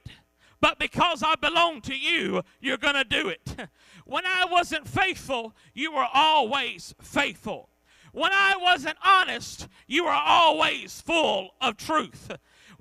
but 0.62 0.80
because 0.80 1.22
I 1.24 1.36
belong 1.36 1.82
to 1.82 1.96
you, 1.96 2.42
you're 2.62 2.78
going 2.78 2.96
to 2.96 3.04
do 3.04 3.30
it. 3.30 3.56
When 4.04 4.26
I 4.26 4.46
wasn't 4.50 4.88
faithful, 4.88 5.56
you 5.74 5.94
were 5.94 6.08
always 6.12 6.94
faithful. 7.02 7.70
When 8.12 8.32
I 8.34 8.56
wasn't 8.60 8.98
honest, 9.06 9.68
you 9.88 10.04
were 10.06 10.12
always 10.12 11.00
full 11.00 11.52
of 11.62 11.78
truth 11.78 12.32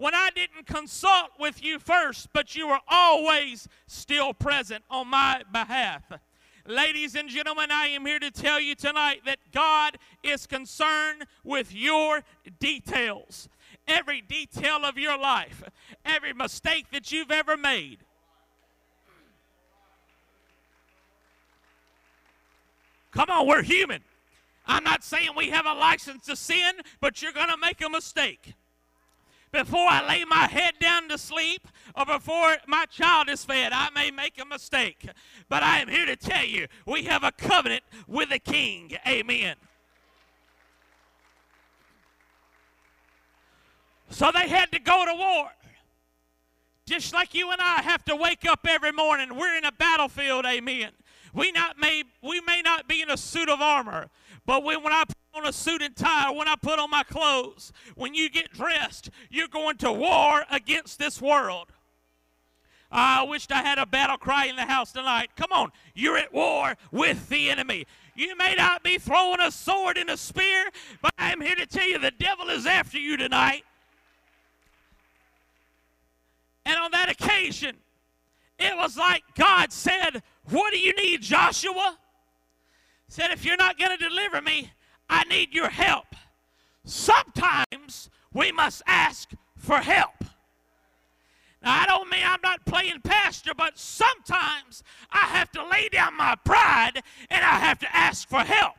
when 0.01 0.15
I 0.15 0.31
didn't 0.35 0.67
consult 0.67 1.33
with 1.39 1.63
you 1.63 1.79
first, 1.79 2.31
but 2.33 2.57
you 2.57 2.67
were 2.67 2.81
always 2.89 3.69
still 3.87 4.33
present 4.33 4.83
on 4.91 5.09
my 5.09 5.43
behalf. 5.53 6.03
Ladies 6.67 7.15
and 7.15 7.29
gentlemen, 7.29 7.71
I 7.71 7.89
am 7.89 8.07
here 8.07 8.19
to 8.19 8.31
tell 8.31 8.59
you 8.59 8.75
tonight 8.75 9.21
that 9.27 9.41
God 9.53 9.99
is 10.23 10.47
concerned 10.47 11.27
with 11.45 11.75
your 11.75 12.23
details. 12.59 13.51
Every 13.87 14.23
detail 14.23 14.87
of 14.87 14.97
your 14.97 15.19
life, 15.19 15.63
every 16.07 16.33
mistake 16.33 16.87
that 16.93 17.13
you've 17.13 17.31
ever 17.31 17.59
made. 17.59 17.99
Come 23.11 23.29
on, 23.29 23.47
we're 23.47 23.63
human. 23.63 24.01
I'm 24.67 24.85
not 24.85 25.05
saying 25.05 25.33
we 25.37 25.51
have 25.51 25.67
a 25.67 25.75
license 25.75 26.25
to 26.25 26.37
sin, 26.37 26.73
but 27.03 27.21
you're 27.21 27.33
going 27.33 27.51
to 27.51 27.59
make 27.59 27.85
a 27.85 27.91
mistake 27.91 28.55
before 29.53 29.89
I 29.89 30.07
lay 30.07 30.25
my 30.25 30.47
head 30.47 30.75
down 30.81 31.09
to 31.09 31.19
sleep 31.19 31.67
or 31.97 32.07
before 32.07 32.57
my 32.67 32.87
child 32.87 33.29
is 33.29 33.45
fed, 33.45 33.73
I 33.73 33.91
may 33.91 34.11
make 34.11 34.41
a 34.41 34.45
mistake. 34.45 35.09
But 35.49 35.63
I 35.63 35.79
am 35.79 35.89
here 35.89 36.07
to 36.07 36.17
tell 36.17 36.45
you 36.45 36.67
we 36.87 37.05
have 37.05 37.25
a 37.25 37.33
covenant 37.33 37.83
with 38.07 38.31
the 38.31 38.39
King. 38.39 38.93
Amen. 39.07 39.57
So 44.11 44.31
they 44.33 44.49
had 44.49 44.71
to 44.73 44.79
go 44.79 45.05
to 45.05 45.15
war. 45.15 45.51
Just 46.87 47.15
like 47.15 47.35
you 47.35 47.53
and 47.53 47.61
I 47.61 47.83
have 47.83 48.05
to 48.07 48.17
wake 48.17 48.45
up 48.49 48.67
every 48.69 48.91
morning. 48.91 49.37
We're 49.37 49.57
in 49.57 49.65
a 49.65 49.71
battlefield, 49.71 50.45
amen. 50.45 50.91
We 51.33 51.53
not 51.53 51.79
may 51.79 52.03
we 52.21 52.41
may 52.41 52.63
not 52.63 52.89
be 52.89 53.01
in 53.03 53.11
a 53.11 53.17
suit 53.17 53.49
of 53.49 53.61
armor, 53.61 54.09
but 54.45 54.65
when, 54.65 54.83
when 54.83 54.93
I 54.93 55.05
on 55.35 55.47
a 55.47 55.53
suit 55.53 55.83
and 55.83 55.95
tie, 55.95 56.31
when 56.31 56.49
I 56.49 56.57
put 56.61 56.79
on 56.79 56.91
my 56.91 57.03
clothes, 57.03 57.73
when 57.95 58.15
you 58.15 58.29
get 58.29 58.53
dressed, 58.53 59.11
you're 59.31 59.49
going 59.49 59.77
to 59.79 59.93
war 59.93 60.45
against 60.51 60.99
this 60.99 61.21
world. 61.21 61.69
Ah, 62.93 63.21
I 63.21 63.23
wished 63.25 63.53
I 63.53 63.63
had 63.63 63.79
a 63.79 63.87
battle 63.87 64.17
cry 64.17 64.47
in 64.47 64.57
the 64.57 64.65
house 64.65 64.91
tonight. 64.93 65.31
Come 65.37 65.53
on, 65.53 65.71
you're 65.95 66.19
at 66.19 66.33
war 66.33 66.75
with 66.91 67.29
the 67.29 67.49
enemy. 67.51 67.87
You 68.17 68.37
may 68.37 68.55
not 68.57 68.83
be 68.83 68.99
throwing 68.99 69.41
a 69.41 69.51
sword 69.53 69.97
and 69.97 70.11
a 70.11 70.17
spear, 70.17 70.71
but 71.01 71.13
I'm 71.17 71.41
here 71.41 71.55
to 71.55 71.67
tell 71.67 71.87
you 71.87 71.99
the 71.99 72.11
devil 72.11 72.49
is 72.49 72.67
after 72.67 72.99
you 72.99 73.17
tonight. 73.17 73.65
And 76.67 76.77
on 76.79 76.91
that 76.91 77.09
occasion, 77.09 77.77
it 78.59 78.77
was 78.77 78.97
like 78.97 79.23
God 79.37 79.73
said, 79.73 80.23
What 80.51 80.73
do 80.73 80.79
you 80.79 80.95
need, 80.95 81.23
Joshua? 81.23 81.97
said, 83.09 83.31
If 83.31 83.45
you're 83.45 83.57
not 83.57 83.79
going 83.79 83.97
to 83.97 84.09
deliver 84.09 84.43
me, 84.43 84.73
I 85.11 85.25
need 85.25 85.53
your 85.53 85.69
help. 85.69 86.07
Sometimes 86.85 88.09
we 88.33 88.53
must 88.53 88.83
ask 88.87 89.31
for 89.57 89.79
help. 89.79 90.25
Now, 91.63 91.83
I 91.83 91.87
don't 91.87 92.09
mean 92.09 92.23
I'm 92.25 92.41
not 92.43 92.65
playing 92.65 93.01
pastor, 93.03 93.53
but 93.55 93.79
sometimes 93.79 94.83
I 95.11 95.27
have 95.27 95.51
to 95.53 95.69
lay 95.69 95.89
down 95.91 96.17
my 96.17 96.37
pride 96.45 97.03
and 97.29 97.45
I 97.45 97.59
have 97.59 97.81
to 97.81 97.95
ask 97.95 98.29
for 98.29 98.39
help. 98.41 98.77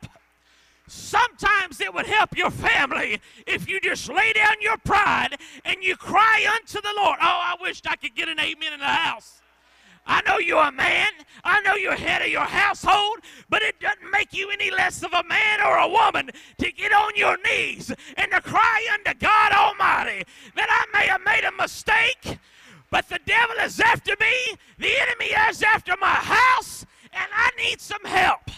Sometimes 0.88 1.80
it 1.80 1.92
would 1.94 2.06
help 2.06 2.36
your 2.36 2.50
family 2.50 3.20
if 3.46 3.68
you 3.68 3.78
just 3.80 4.08
lay 4.08 4.32
down 4.32 4.56
your 4.60 4.78
pride 4.78 5.36
and 5.64 5.76
you 5.82 5.96
cry 5.96 6.46
unto 6.56 6.80
the 6.80 6.92
Lord. 6.96 7.18
Oh, 7.20 7.24
I 7.24 7.56
wished 7.60 7.86
I 7.86 7.96
could 7.96 8.14
get 8.14 8.28
an 8.28 8.40
amen 8.40 8.72
in 8.72 8.80
the 8.80 8.86
house. 8.86 9.41
I 10.06 10.20
know 10.22 10.38
you're 10.38 10.62
a 10.62 10.72
man. 10.72 11.10
I 11.44 11.60
know 11.60 11.74
you're 11.74 11.96
head 11.96 12.22
of 12.22 12.28
your 12.28 12.40
household, 12.40 13.18
but 13.48 13.62
it 13.62 13.78
doesn't 13.80 14.10
make 14.10 14.32
you 14.32 14.50
any 14.50 14.70
less 14.70 15.02
of 15.02 15.12
a 15.12 15.22
man 15.24 15.60
or 15.60 15.76
a 15.76 15.88
woman 15.88 16.30
to 16.58 16.72
get 16.72 16.92
on 16.92 17.12
your 17.16 17.36
knees 17.44 17.92
and 18.16 18.30
to 18.30 18.40
cry 18.40 18.88
unto 18.94 19.18
God 19.18 19.52
Almighty 19.52 20.24
that 20.56 20.68
I 20.68 20.98
may 20.98 21.06
have 21.06 21.20
made 21.24 21.44
a 21.44 21.52
mistake, 21.52 22.38
but 22.90 23.08
the 23.08 23.20
devil 23.26 23.56
is 23.64 23.80
after 23.80 24.14
me, 24.20 24.56
the 24.78 24.92
enemy 25.00 25.30
is 25.48 25.62
after 25.62 25.94
my 26.00 26.08
house, 26.08 26.84
and 27.12 27.26
I 27.34 27.50
need 27.56 27.80
some 27.80 28.04
help. 28.04 28.50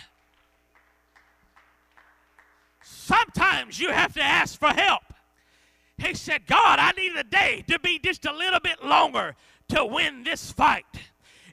Sometimes 2.83 3.79
you 3.79 3.91
have 3.91 4.15
to 4.15 4.23
ask 4.23 4.59
for 4.59 4.69
help. 4.69 5.03
He 5.99 6.15
said, 6.15 6.47
God, 6.47 6.79
I 6.79 6.93
need 6.93 7.15
a 7.17 7.25
day 7.25 7.65
to 7.69 7.79
be 7.79 7.99
just 7.99 8.25
a 8.25 8.33
little 8.33 8.61
bit 8.61 8.83
longer 8.85 9.37
to 9.69 9.85
win 9.85 10.25
this 10.25 10.51
fight 10.51 10.87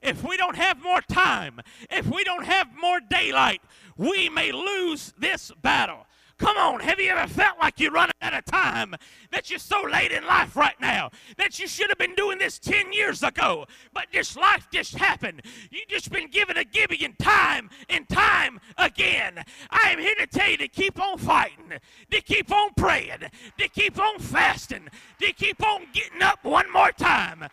if 0.02 0.24
we 0.24 0.38
don't 0.38 0.56
have 0.56 0.82
more 0.82 1.02
time, 1.02 1.62
if 1.90 2.08
we 2.08 2.24
don't 2.24 2.46
have 2.46 2.68
more 2.80 3.00
daylight, 3.00 3.62
we 3.98 4.30
may 4.30 4.52
lose 4.52 5.14
this 5.18 5.52
battle. 5.62 6.06
Come 6.42 6.58
on, 6.58 6.80
have 6.80 7.00
you 7.00 7.12
ever 7.12 7.32
felt 7.32 7.60
like 7.60 7.80
you're 7.80 7.92
running 7.92 8.16
out 8.20 8.34
of 8.34 8.44
time? 8.46 8.96
That 9.32 9.52
you're 9.52 9.60
so 9.60 9.84
late 9.84 10.12
in 10.12 10.26
life 10.26 10.56
right 10.56 10.80
now? 10.82 11.12
That 11.38 11.60
you 11.60 11.68
should 11.68 11.90
have 11.90 12.00
been 12.00 12.16
doing 12.16 12.40
this 12.40 12.58
10 12.58 12.94
years 12.94 13.22
ago, 13.22 13.68
but 13.94 14.08
this 14.12 14.36
life 14.36 14.68
just 14.72 14.96
happened. 14.96 15.44
You 15.70 15.82
just 15.88 16.12
been 16.12 16.32
given 16.32 16.58
a 16.58 16.64
Gibeon 16.64 17.16
time 17.20 17.70
and 17.90 18.10
time 18.10 18.60
again. 18.80 19.44
I 19.70 19.92
am 19.92 20.00
here 20.00 20.16
to 20.16 20.26
tell 20.26 20.50
you 20.50 20.58
to 20.58 20.68
keep 20.68 21.00
on 21.00 21.20
fighting, 21.20 21.74
to 22.10 22.22
keep 22.22 22.52
on 22.52 22.74
praying, 22.76 23.20
to 23.60 23.68
keep 23.70 24.00
on 24.00 24.18
fasting, 24.18 24.88
to 25.20 25.34
keep 25.34 25.64
on 25.64 25.86
getting 25.94 26.24
up 26.24 26.44
one 26.44 26.74
more 26.74 26.92
time. 26.92 27.46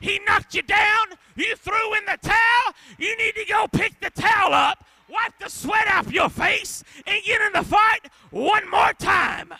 He 0.00 0.20
knocked 0.26 0.54
you 0.54 0.62
down. 0.62 1.06
You 1.34 1.56
threw 1.56 1.94
in 1.94 2.04
the 2.04 2.18
towel. 2.22 2.74
You 2.98 3.16
need 3.16 3.34
to 3.34 3.44
go 3.44 3.66
pick 3.68 3.98
the 4.00 4.10
towel 4.10 4.52
up, 4.52 4.84
wipe 5.08 5.38
the 5.40 5.48
sweat 5.48 5.88
off 5.88 6.12
your 6.12 6.28
face, 6.28 6.84
and 7.06 7.22
get 7.24 7.40
in 7.42 7.52
the 7.52 7.62
fight 7.62 8.10
one 8.30 8.68
more 8.70 8.92
time. 8.94 9.52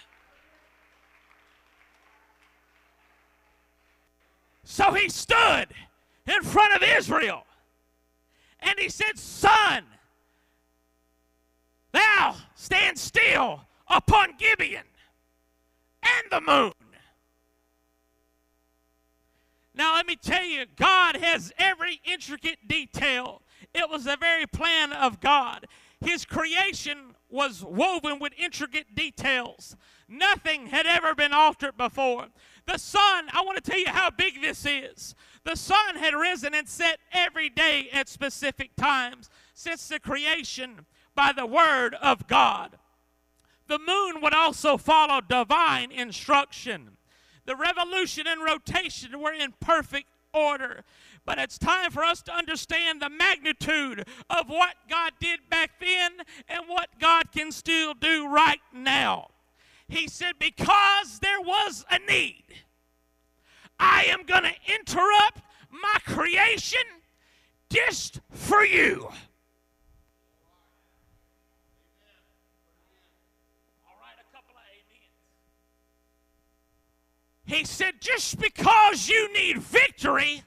So 4.64 4.92
he 4.92 5.09
stood 5.09 5.66
in 6.27 6.42
front 6.42 6.75
of 6.75 6.83
Israel 6.83 7.44
and 8.61 8.79
he 8.79 8.88
said, 8.88 9.16
Sun, 9.16 9.85
thou 11.92 12.37
stand 12.55 12.99
still 12.99 13.62
upon 13.88 14.37
Gibeon 14.37 14.85
and 16.03 16.31
the 16.31 16.40
moon. 16.40 16.72
Now, 19.76 19.94
let 19.94 20.06
me 20.06 20.16
tell 20.16 20.44
you, 20.44 20.64
God 20.74 21.16
has 21.16 21.52
every 21.58 22.00
intricate 22.04 22.66
detail. 22.66 23.42
It 23.74 23.90
was 23.90 24.04
the 24.04 24.16
very 24.18 24.46
plan 24.46 24.92
of 24.92 25.20
God. 25.20 25.66
His 26.00 26.24
creation 26.24 27.14
was 27.28 27.62
woven 27.62 28.18
with 28.18 28.32
intricate 28.38 28.94
details. 28.94 29.76
Nothing 30.08 30.66
had 30.66 30.86
ever 30.86 31.14
been 31.14 31.32
altered 31.32 31.76
before. 31.76 32.28
The 32.66 32.78
sun, 32.78 33.26
I 33.32 33.42
want 33.42 33.62
to 33.62 33.70
tell 33.70 33.78
you 33.78 33.88
how 33.88 34.10
big 34.10 34.40
this 34.40 34.64
is. 34.64 35.14
The 35.44 35.56
sun 35.56 35.96
had 35.96 36.14
risen 36.14 36.54
and 36.54 36.68
set 36.68 36.98
every 37.12 37.50
day 37.50 37.88
at 37.92 38.08
specific 38.08 38.76
times 38.76 39.28
since 39.54 39.88
the 39.88 40.00
creation 40.00 40.86
by 41.14 41.32
the 41.32 41.46
word 41.46 41.94
of 42.00 42.26
God. 42.26 42.78
The 43.66 43.78
moon 43.78 44.22
would 44.22 44.34
also 44.34 44.76
follow 44.76 45.20
divine 45.20 45.90
instruction. 45.90 46.95
The 47.46 47.56
revolution 47.56 48.26
and 48.26 48.42
rotation 48.42 49.20
were 49.20 49.32
in 49.32 49.54
perfect 49.61 50.09
order. 50.35 50.85
But 51.24 51.38
it's 51.38 51.59
time 51.59 51.90
for 51.90 52.04
us 52.04 52.22
to 52.22 52.32
understand 52.35 53.00
the 53.00 53.09
magnitude 53.09 54.06
of 54.30 54.48
what 54.48 54.74
God 54.88 55.12
did 55.20 55.40
back 55.48 55.80
then 55.80 56.12
and 56.48 56.64
what 56.68 56.88
God 57.00 57.32
can 57.32 57.50
still 57.50 57.94
do 57.94 58.28
right 58.28 58.61
now. 58.72 59.28
He 59.88 60.09
said, 60.09 60.35
Because 60.38 61.20
there 61.20 61.40
was 61.40 61.85
a 61.90 61.98
need, 61.98 62.44
I 63.78 64.04
am 64.04 64.24
going 64.24 64.44
to 64.44 64.74
interrupt 64.74 65.40
my 65.70 65.98
creation 66.06 66.80
just 67.70 68.20
for 68.30 68.64
you. 68.64 69.09
He 77.46 77.64
said, 77.64 77.94
just 78.00 78.38
because 78.40 79.09
you 79.09 79.32
need 79.32 79.59
victory, 79.59 80.42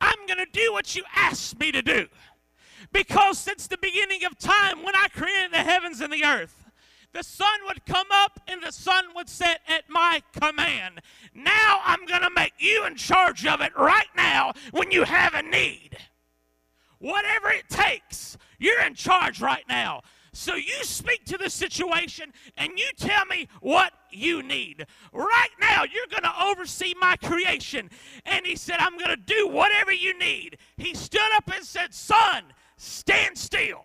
I'm 0.00 0.26
going 0.26 0.38
to 0.38 0.50
do 0.50 0.72
what 0.72 0.96
you 0.96 1.04
asked 1.14 1.58
me 1.60 1.70
to 1.72 1.82
do. 1.82 2.06
Because 2.92 3.38
since 3.38 3.66
the 3.66 3.78
beginning 3.78 4.24
of 4.24 4.38
time, 4.38 4.82
when 4.82 4.96
I 4.96 5.08
created 5.08 5.52
the 5.52 5.58
heavens 5.58 6.00
and 6.00 6.12
the 6.12 6.24
earth, 6.24 6.64
the 7.12 7.22
sun 7.22 7.60
would 7.66 7.84
come 7.86 8.06
up 8.12 8.40
and 8.48 8.62
the 8.62 8.72
sun 8.72 9.04
would 9.14 9.28
set 9.28 9.60
at 9.68 9.88
my 9.88 10.22
command. 10.32 11.00
Now 11.34 11.80
I'm 11.84 12.06
going 12.06 12.22
to 12.22 12.30
make 12.34 12.54
you 12.58 12.86
in 12.86 12.96
charge 12.96 13.46
of 13.46 13.60
it 13.60 13.76
right 13.76 14.08
now 14.16 14.52
when 14.70 14.90
you 14.90 15.04
have 15.04 15.34
a 15.34 15.42
need. 15.42 15.98
Whatever 16.98 17.50
it 17.50 17.68
takes, 17.68 18.38
you're 18.58 18.82
in 18.82 18.94
charge 18.94 19.40
right 19.40 19.64
now. 19.68 20.02
So 20.32 20.54
you 20.54 20.84
speak 20.84 21.24
to 21.26 21.38
the 21.38 21.50
situation 21.50 22.32
and 22.56 22.78
you 22.78 22.88
tell 22.96 23.24
me 23.26 23.48
what 23.60 23.92
you 24.10 24.42
need. 24.42 24.86
Right 25.12 25.50
now, 25.60 25.82
you're 25.82 26.06
going 26.10 26.22
to 26.22 26.44
oversee 26.44 26.94
my 27.00 27.16
creation. 27.16 27.90
And 28.24 28.46
he 28.46 28.56
said, 28.56 28.76
I'm 28.78 28.96
going 28.96 29.10
to 29.10 29.16
do 29.16 29.48
whatever 29.48 29.92
you 29.92 30.16
need. 30.18 30.58
He 30.76 30.94
stood 30.94 31.20
up 31.36 31.50
and 31.52 31.64
said, 31.64 31.92
Sun, 31.92 32.44
stand 32.76 33.36
still. 33.36 33.84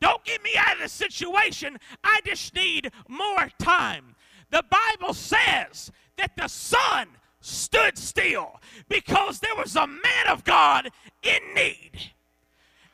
Don't 0.00 0.24
get 0.24 0.42
me 0.42 0.52
out 0.56 0.76
of 0.76 0.82
the 0.82 0.88
situation. 0.88 1.76
I 2.02 2.20
just 2.24 2.54
need 2.54 2.90
more 3.08 3.50
time. 3.58 4.14
The 4.50 4.64
Bible 4.70 5.14
says 5.14 5.92
that 6.16 6.36
the 6.36 6.48
sun 6.48 7.08
stood 7.40 7.96
still 7.96 8.60
because 8.88 9.40
there 9.40 9.54
was 9.56 9.76
a 9.76 9.86
man 9.86 10.26
of 10.28 10.44
God 10.44 10.90
in 11.22 11.40
need. 11.54 12.12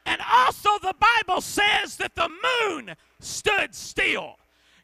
And 0.07 0.21
also, 0.33 0.71
the 0.81 0.95
Bible 0.99 1.41
says 1.41 1.97
that 1.97 2.15
the 2.15 2.29
moon 2.29 2.95
stood 3.19 3.75
still. 3.75 4.37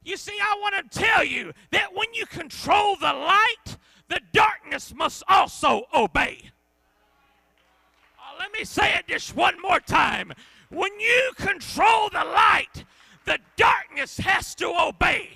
You 0.04 0.16
see, 0.16 0.36
I 0.40 0.58
want 0.60 0.74
to 0.90 0.98
tell 0.98 1.22
you 1.24 1.52
that 1.70 1.94
when 1.94 2.12
you 2.12 2.26
control 2.26 2.96
the 2.96 3.12
light, 3.12 3.76
the 4.08 4.20
darkness 4.32 4.92
must 4.94 5.22
also 5.28 5.84
obey. 5.94 6.50
Uh, 8.18 8.36
let 8.40 8.52
me 8.52 8.64
say 8.64 8.94
it 8.94 9.06
just 9.06 9.36
one 9.36 9.54
more 9.62 9.78
time. 9.78 10.32
When 10.70 10.98
you 10.98 11.32
control 11.36 12.08
the 12.10 12.24
light, 12.24 12.84
the 13.24 13.38
darkness 13.56 14.18
has 14.18 14.56
to 14.56 14.74
obey. 14.76 15.28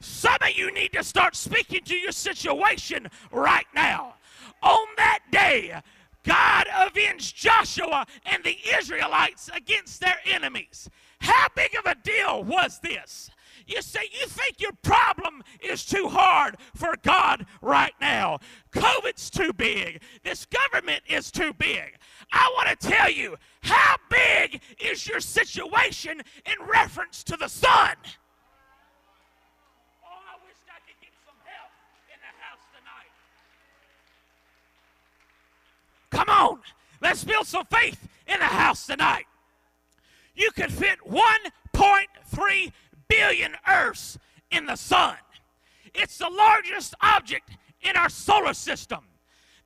Some 0.00 0.38
of 0.40 0.56
you 0.56 0.72
need 0.72 0.94
to 0.94 1.04
start 1.04 1.36
speaking 1.36 1.84
to 1.84 1.94
your 1.94 2.12
situation 2.12 3.08
right 3.30 3.66
now. 3.74 4.14
On 4.62 4.86
that 4.96 5.20
day, 5.30 5.80
God 6.24 6.66
avenged 6.74 7.36
Joshua 7.36 8.06
and 8.26 8.42
the 8.44 8.56
Israelites 8.76 9.50
against 9.54 10.00
their 10.00 10.18
enemies. 10.24 10.88
How 11.20 11.48
big 11.54 11.74
of 11.76 11.86
a 11.86 11.94
deal 11.94 12.44
was 12.44 12.78
this? 12.80 13.30
You 13.66 13.82
say 13.82 14.00
you 14.12 14.26
think 14.26 14.60
your 14.60 14.72
problem 14.82 15.42
is 15.60 15.84
too 15.84 16.08
hard 16.08 16.56
for 16.74 16.94
God 17.02 17.46
right 17.60 17.94
now. 18.00 18.38
COVID's 18.72 19.30
too 19.30 19.52
big. 19.52 20.02
This 20.24 20.46
government 20.46 21.02
is 21.08 21.30
too 21.30 21.52
big. 21.54 21.96
I 22.32 22.50
want 22.56 22.68
to 22.68 22.88
tell 22.88 23.10
you 23.10 23.36
how 23.60 23.96
big 24.10 24.60
is 24.80 25.06
your 25.06 25.20
situation 25.20 26.22
in 26.46 26.66
reference 26.66 27.22
to 27.24 27.36
the 27.36 27.48
sun? 27.48 27.94
Oh, 30.02 30.08
I 30.08 30.36
wish 30.44 30.56
I 30.68 30.80
could 30.86 30.98
get 31.00 31.12
some 31.24 31.38
help 31.44 31.70
in 32.08 32.18
the 32.18 32.32
house 32.42 32.64
tonight. 32.74 33.12
Come 36.12 36.28
on, 36.28 36.60
let's 37.00 37.24
build 37.24 37.46
some 37.46 37.64
faith 37.66 38.06
in 38.26 38.38
the 38.38 38.44
house 38.44 38.86
tonight. 38.86 39.24
You 40.36 40.50
could 40.52 40.70
fit 40.70 40.98
1.3 41.08 42.72
billion 43.08 43.56
Earths 43.66 44.18
in 44.50 44.66
the 44.66 44.76
sun. 44.76 45.16
It's 45.94 46.18
the 46.18 46.28
largest 46.28 46.94
object 47.00 47.52
in 47.80 47.96
our 47.96 48.10
solar 48.10 48.52
system. 48.52 49.06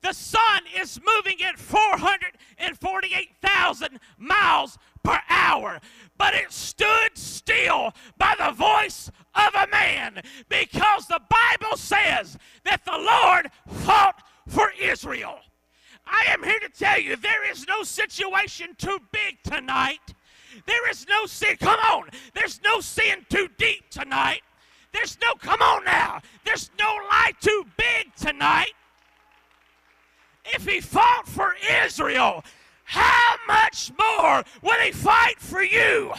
The 0.03 0.13
sun 0.13 0.63
is 0.81 1.01
moving 1.17 1.43
at 1.43 1.59
448,000 1.59 3.99
miles 4.19 4.79
per 5.03 5.19
hour, 5.29 5.81
but 6.17 6.33
it 6.35 6.53
stood 6.53 7.11
still 7.15 7.93
by 8.19 8.37
the 8.39 8.53
voice 8.53 9.11
of 9.35 9.53
a 9.55 9.67
man 9.73 10.21
because 10.49 11.07
the 11.07 11.23
Bible 11.29 11.77
says 11.77 12.39
that 12.65 12.85
the 12.85 12.97
Lord 12.97 13.51
fought 13.85 14.23
for 14.47 14.71
Israel. 14.81 15.41
I 16.07 16.25
am 16.29 16.43
here 16.43 16.61
to 16.61 16.69
tell 16.69 17.01
you 17.01 17.17
there 17.17 17.51
is 17.51 17.67
no 17.67 17.83
situation 17.83 18.75
too 18.79 18.99
big 19.13 19.43
tonight 19.43 20.15
there 20.65 20.89
is 20.91 21.07
no 21.09 21.27
sin. 21.27 21.57
Come 21.59 21.79
on. 21.81 22.09
There's 22.35 22.61
no 22.63 22.81
sin 22.81 23.27
too 23.29 23.49
deep 23.59 23.91
tonight. 23.91 24.43
There's 24.93 25.19
no, 25.21 25.35
come 25.35 25.61
on 25.61 25.85
now. 25.85 26.21
There's 26.45 26.71
no 26.79 26.87
lie 26.87 27.33
too 27.41 27.65
big 27.77 28.15
tonight. 28.15 28.73
If 30.47 30.67
he 30.67 30.81
fought 30.81 31.27
for 31.27 31.55
Israel, 31.85 32.45
how 32.85 33.35
much 33.47 33.91
more 33.99 34.45
will 34.63 34.81
he 34.81 34.93
fight 34.93 35.39
for 35.39 35.63
you? 35.63 36.13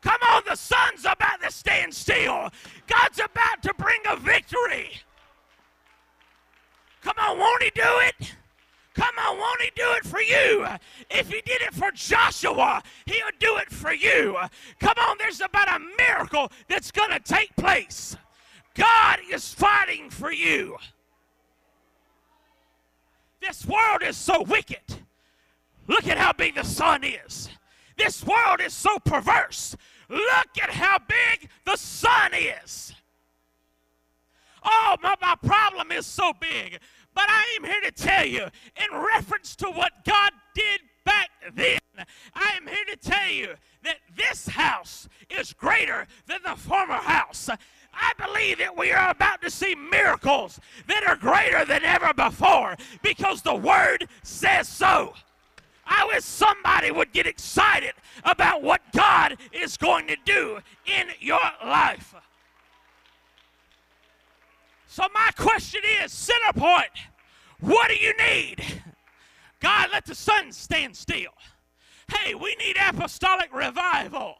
Come 0.00 0.20
on, 0.30 0.42
the 0.48 0.54
sun's 0.54 1.04
about 1.04 1.42
to 1.42 1.50
stand 1.50 1.92
still. 1.92 2.48
God's 2.86 3.18
about 3.18 3.62
to 3.62 3.74
bring 3.74 4.00
a 4.08 4.16
victory. 4.16 4.90
Come 7.02 7.16
on, 7.18 7.38
won't 7.38 7.62
he 7.62 7.70
do 7.70 7.82
it? 7.82 8.34
Come 8.96 9.14
on, 9.18 9.38
won't 9.38 9.60
he 9.60 9.70
do 9.76 9.92
it 9.92 10.04
for 10.06 10.22
you? 10.22 10.66
If 11.10 11.30
he 11.30 11.42
did 11.42 11.60
it 11.60 11.74
for 11.74 11.90
Joshua, 11.90 12.82
he'll 13.04 13.38
do 13.38 13.58
it 13.58 13.70
for 13.70 13.92
you. 13.92 14.38
Come 14.80 14.94
on, 14.96 15.16
there's 15.18 15.42
about 15.42 15.68
a 15.68 15.84
miracle 15.98 16.50
that's 16.66 16.90
going 16.90 17.10
to 17.10 17.20
take 17.20 17.54
place. 17.56 18.16
God 18.74 19.18
is 19.30 19.52
fighting 19.52 20.08
for 20.08 20.32
you. 20.32 20.76
This 23.42 23.66
world 23.66 24.02
is 24.02 24.16
so 24.16 24.42
wicked. 24.42 24.82
Look 25.88 26.08
at 26.08 26.16
how 26.16 26.32
big 26.32 26.54
the 26.54 26.64
sun 26.64 27.04
is. 27.04 27.50
This 27.98 28.24
world 28.24 28.60
is 28.64 28.72
so 28.72 28.98
perverse. 28.98 29.76
Look 30.08 30.48
at 30.62 30.70
how 30.70 30.98
big 30.98 31.50
the 31.66 31.76
sun 31.76 32.32
is. 32.34 32.94
Oh, 34.64 34.96
my, 35.02 35.14
my 35.20 35.36
problem 35.44 35.92
is 35.92 36.06
so 36.06 36.32
big. 36.40 36.80
But 37.16 37.30
I 37.30 37.56
am 37.56 37.64
here 37.64 37.80
to 37.80 37.90
tell 37.90 38.26
you, 38.26 38.42
in 38.42 39.00
reference 39.14 39.56
to 39.56 39.70
what 39.70 40.04
God 40.04 40.32
did 40.54 40.82
back 41.06 41.30
then, 41.54 41.78
I 42.34 42.52
am 42.58 42.66
here 42.66 42.84
to 42.90 42.96
tell 42.96 43.30
you 43.30 43.54
that 43.84 43.96
this 44.14 44.46
house 44.46 45.08
is 45.30 45.54
greater 45.54 46.06
than 46.26 46.40
the 46.44 46.56
former 46.56 46.96
house. 46.96 47.48
I 47.94 48.12
believe 48.18 48.58
that 48.58 48.76
we 48.76 48.92
are 48.92 49.08
about 49.08 49.40
to 49.40 49.50
see 49.50 49.74
miracles 49.74 50.60
that 50.88 51.04
are 51.06 51.16
greater 51.16 51.64
than 51.64 51.84
ever 51.84 52.12
before 52.12 52.76
because 53.02 53.40
the 53.40 53.54
Word 53.54 54.06
says 54.22 54.68
so. 54.68 55.14
I 55.86 56.04
wish 56.12 56.22
somebody 56.22 56.90
would 56.90 57.14
get 57.14 57.26
excited 57.26 57.94
about 58.24 58.62
what 58.62 58.82
God 58.92 59.38
is 59.52 59.78
going 59.78 60.06
to 60.08 60.16
do 60.26 60.58
in 60.84 61.06
your 61.20 61.40
life. 61.64 62.14
So, 64.96 65.02
my 65.12 65.30
question 65.36 65.82
is 66.02 66.10
Centerpoint, 66.10 66.88
what 67.60 67.90
do 67.90 67.96
you 67.96 68.14
need? 68.16 68.64
God, 69.60 69.90
let 69.92 70.06
the 70.06 70.14
sun 70.14 70.52
stand 70.52 70.96
still. 70.96 71.34
Hey, 72.10 72.34
we 72.34 72.56
need 72.56 72.78
apostolic 72.80 73.54
revival. 73.54 74.36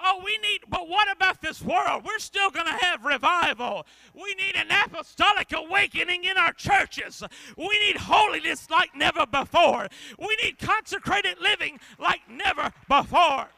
Oh, 0.00 0.22
we 0.24 0.38
need, 0.38 0.60
but 0.68 0.88
what 0.88 1.10
about 1.10 1.42
this 1.42 1.60
world? 1.60 2.04
We're 2.04 2.20
still 2.20 2.48
going 2.50 2.66
to 2.66 2.84
have 2.84 3.04
revival. 3.04 3.86
We 4.14 4.36
need 4.36 4.54
an 4.54 4.68
apostolic 4.70 5.52
awakening 5.52 6.22
in 6.22 6.36
our 6.36 6.52
churches. 6.52 7.24
We 7.56 7.76
need 7.80 7.96
holiness 7.96 8.70
like 8.70 8.94
never 8.94 9.26
before. 9.26 9.88
We 10.16 10.38
need 10.44 10.60
consecrated 10.60 11.40
living 11.40 11.80
like 11.98 12.20
never 12.30 12.70
before. 12.86 13.48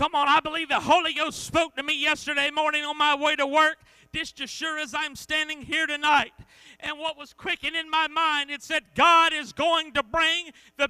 Come 0.00 0.14
on, 0.14 0.28
I 0.28 0.40
believe 0.40 0.70
the 0.70 0.80
Holy 0.80 1.12
Ghost 1.12 1.44
spoke 1.44 1.76
to 1.76 1.82
me 1.82 2.00
yesterday 2.00 2.50
morning 2.50 2.84
on 2.84 2.96
my 2.96 3.14
way 3.14 3.36
to 3.36 3.46
work, 3.46 3.76
just 4.14 4.40
as 4.40 4.48
sure 4.48 4.78
as 4.78 4.94
I'm 4.94 5.14
standing 5.14 5.60
here 5.60 5.86
tonight. 5.86 6.32
And 6.80 6.98
what 6.98 7.18
was 7.18 7.34
quickening 7.34 7.78
in 7.78 7.90
my 7.90 8.08
mind, 8.08 8.50
it 8.50 8.62
said, 8.62 8.84
God 8.94 9.34
is 9.34 9.52
going 9.52 9.92
to 9.92 10.02
bring 10.02 10.52
the 10.78 10.88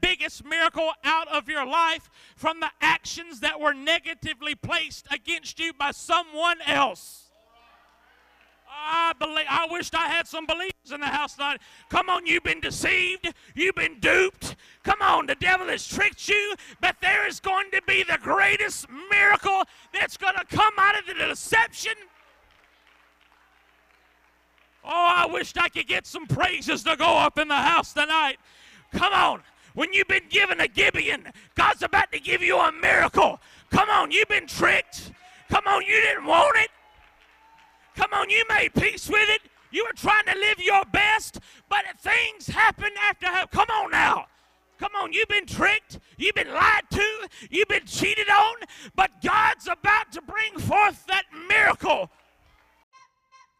biggest 0.00 0.44
miracle 0.44 0.92
out 1.02 1.26
of 1.26 1.48
your 1.48 1.66
life 1.66 2.08
from 2.36 2.60
the 2.60 2.70
actions 2.80 3.40
that 3.40 3.58
were 3.58 3.74
negatively 3.74 4.54
placed 4.54 5.08
against 5.10 5.58
you 5.58 5.72
by 5.72 5.90
someone 5.90 6.58
else. 6.64 7.23
I 8.76 9.12
believe 9.18 9.46
I 9.48 9.66
wished 9.70 9.94
I 9.94 10.08
had 10.08 10.26
some 10.26 10.46
believers 10.46 10.92
in 10.92 11.00
the 11.00 11.06
house 11.06 11.34
tonight. 11.34 11.60
Come 11.88 12.10
on, 12.10 12.26
you've 12.26 12.42
been 12.42 12.60
deceived, 12.60 13.32
you've 13.54 13.74
been 13.74 14.00
duped. 14.00 14.56
Come 14.82 15.00
on, 15.00 15.26
the 15.26 15.36
devil 15.36 15.68
has 15.68 15.86
tricked 15.86 16.28
you, 16.28 16.54
but 16.80 16.96
there 17.00 17.26
is 17.26 17.40
going 17.40 17.70
to 17.70 17.80
be 17.86 18.02
the 18.02 18.18
greatest 18.20 18.86
miracle 19.10 19.62
that's 19.92 20.16
going 20.16 20.34
to 20.34 20.44
come 20.44 20.74
out 20.78 20.98
of 20.98 21.06
the 21.06 21.14
deception. 21.14 21.94
Oh, 24.84 24.90
I 24.90 25.26
wished 25.26 25.56
I 25.58 25.68
could 25.68 25.86
get 25.86 26.06
some 26.06 26.26
praises 26.26 26.82
to 26.82 26.96
go 26.96 27.16
up 27.16 27.38
in 27.38 27.48
the 27.48 27.54
house 27.54 27.94
tonight. 27.94 28.36
Come 28.92 29.12
on. 29.12 29.40
When 29.74 29.92
you've 29.92 30.08
been 30.08 30.28
given 30.28 30.60
a 30.60 30.68
Gibeon, 30.68 31.32
God's 31.56 31.82
about 31.82 32.12
to 32.12 32.20
give 32.20 32.42
you 32.42 32.58
a 32.58 32.70
miracle. 32.70 33.40
Come 33.70 33.90
on, 33.90 34.12
you've 34.12 34.28
been 34.28 34.46
tricked. 34.46 35.10
Come 35.48 35.64
on, 35.66 35.82
you 35.82 36.00
didn't 36.00 36.26
want 36.26 36.56
it. 36.58 36.70
Come 37.96 38.12
on, 38.12 38.30
you 38.30 38.44
made 38.48 38.74
peace 38.74 39.08
with 39.08 39.28
it. 39.28 39.42
You 39.70 39.84
were 39.84 39.96
trying 39.96 40.24
to 40.26 40.38
live 40.38 40.60
your 40.60 40.84
best, 40.92 41.40
but 41.68 41.84
things 41.98 42.46
happen 42.46 42.90
after. 43.08 43.26
Come 43.50 43.68
on 43.70 43.90
now. 43.90 44.26
Come 44.78 44.92
on, 44.96 45.12
you've 45.12 45.28
been 45.28 45.46
tricked, 45.46 46.00
you've 46.18 46.34
been 46.34 46.52
lied 46.52 46.82
to, 46.90 47.28
you've 47.48 47.68
been 47.68 47.86
cheated 47.86 48.28
on, 48.28 48.56
but 48.96 49.10
God's 49.22 49.68
about 49.68 50.10
to 50.12 50.20
bring 50.22 50.58
forth 50.58 51.06
that 51.06 51.22
miracle. 51.48 52.10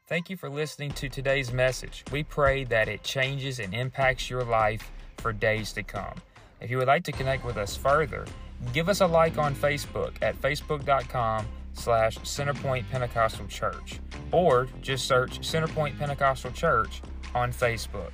Thank 0.06 0.28
you 0.28 0.36
for 0.36 0.50
listening 0.50 0.90
to 0.92 1.08
today's 1.08 1.52
message. 1.52 2.04
We 2.10 2.24
pray 2.24 2.64
that 2.64 2.88
it 2.88 3.02
changes 3.04 3.58
and 3.60 3.72
impacts 3.72 4.28
your 4.28 4.42
life 4.44 4.90
for 5.18 5.32
days 5.32 5.72
to 5.74 5.82
come. 5.82 6.14
If 6.60 6.70
you 6.70 6.78
would 6.78 6.88
like 6.88 7.04
to 7.04 7.12
connect 7.12 7.44
with 7.44 7.56
us 7.56 7.76
further, 7.76 8.26
give 8.72 8.88
us 8.88 9.00
a 9.00 9.06
like 9.06 9.38
on 9.38 9.54
Facebook 9.54 10.14
at 10.20 10.40
facebook.com 10.40 11.46
slash 11.74 12.18
Centerpoint 12.20 12.88
Pentecostal 12.90 13.46
Church, 13.46 14.00
or 14.32 14.68
just 14.80 15.06
search 15.06 15.40
Centerpoint 15.40 15.98
Pentecostal 15.98 16.50
Church 16.52 17.02
on 17.34 17.52
Facebook. 17.52 18.10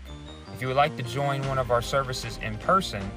If 0.55 0.61
you 0.61 0.69
would 0.69 0.77
like 0.77 0.97
to 0.97 1.03
join 1.03 1.47
one 1.47 1.59
of 1.59 1.71
our 1.71 1.83
services 1.83 2.39
in 2.43 2.59
person, 2.59 3.09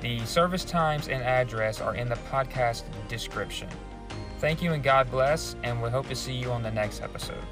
the 0.00 0.24
service 0.26 0.64
times 0.64 1.08
and 1.08 1.22
address 1.22 1.80
are 1.80 1.94
in 1.94 2.08
the 2.08 2.16
podcast 2.30 2.82
description. 3.08 3.68
Thank 4.38 4.60
you 4.60 4.72
and 4.72 4.82
God 4.82 5.10
bless, 5.10 5.56
and 5.62 5.80
we 5.80 5.88
hope 5.88 6.08
to 6.08 6.16
see 6.16 6.32
you 6.34 6.50
on 6.50 6.62
the 6.62 6.70
next 6.70 7.00
episode. 7.00 7.44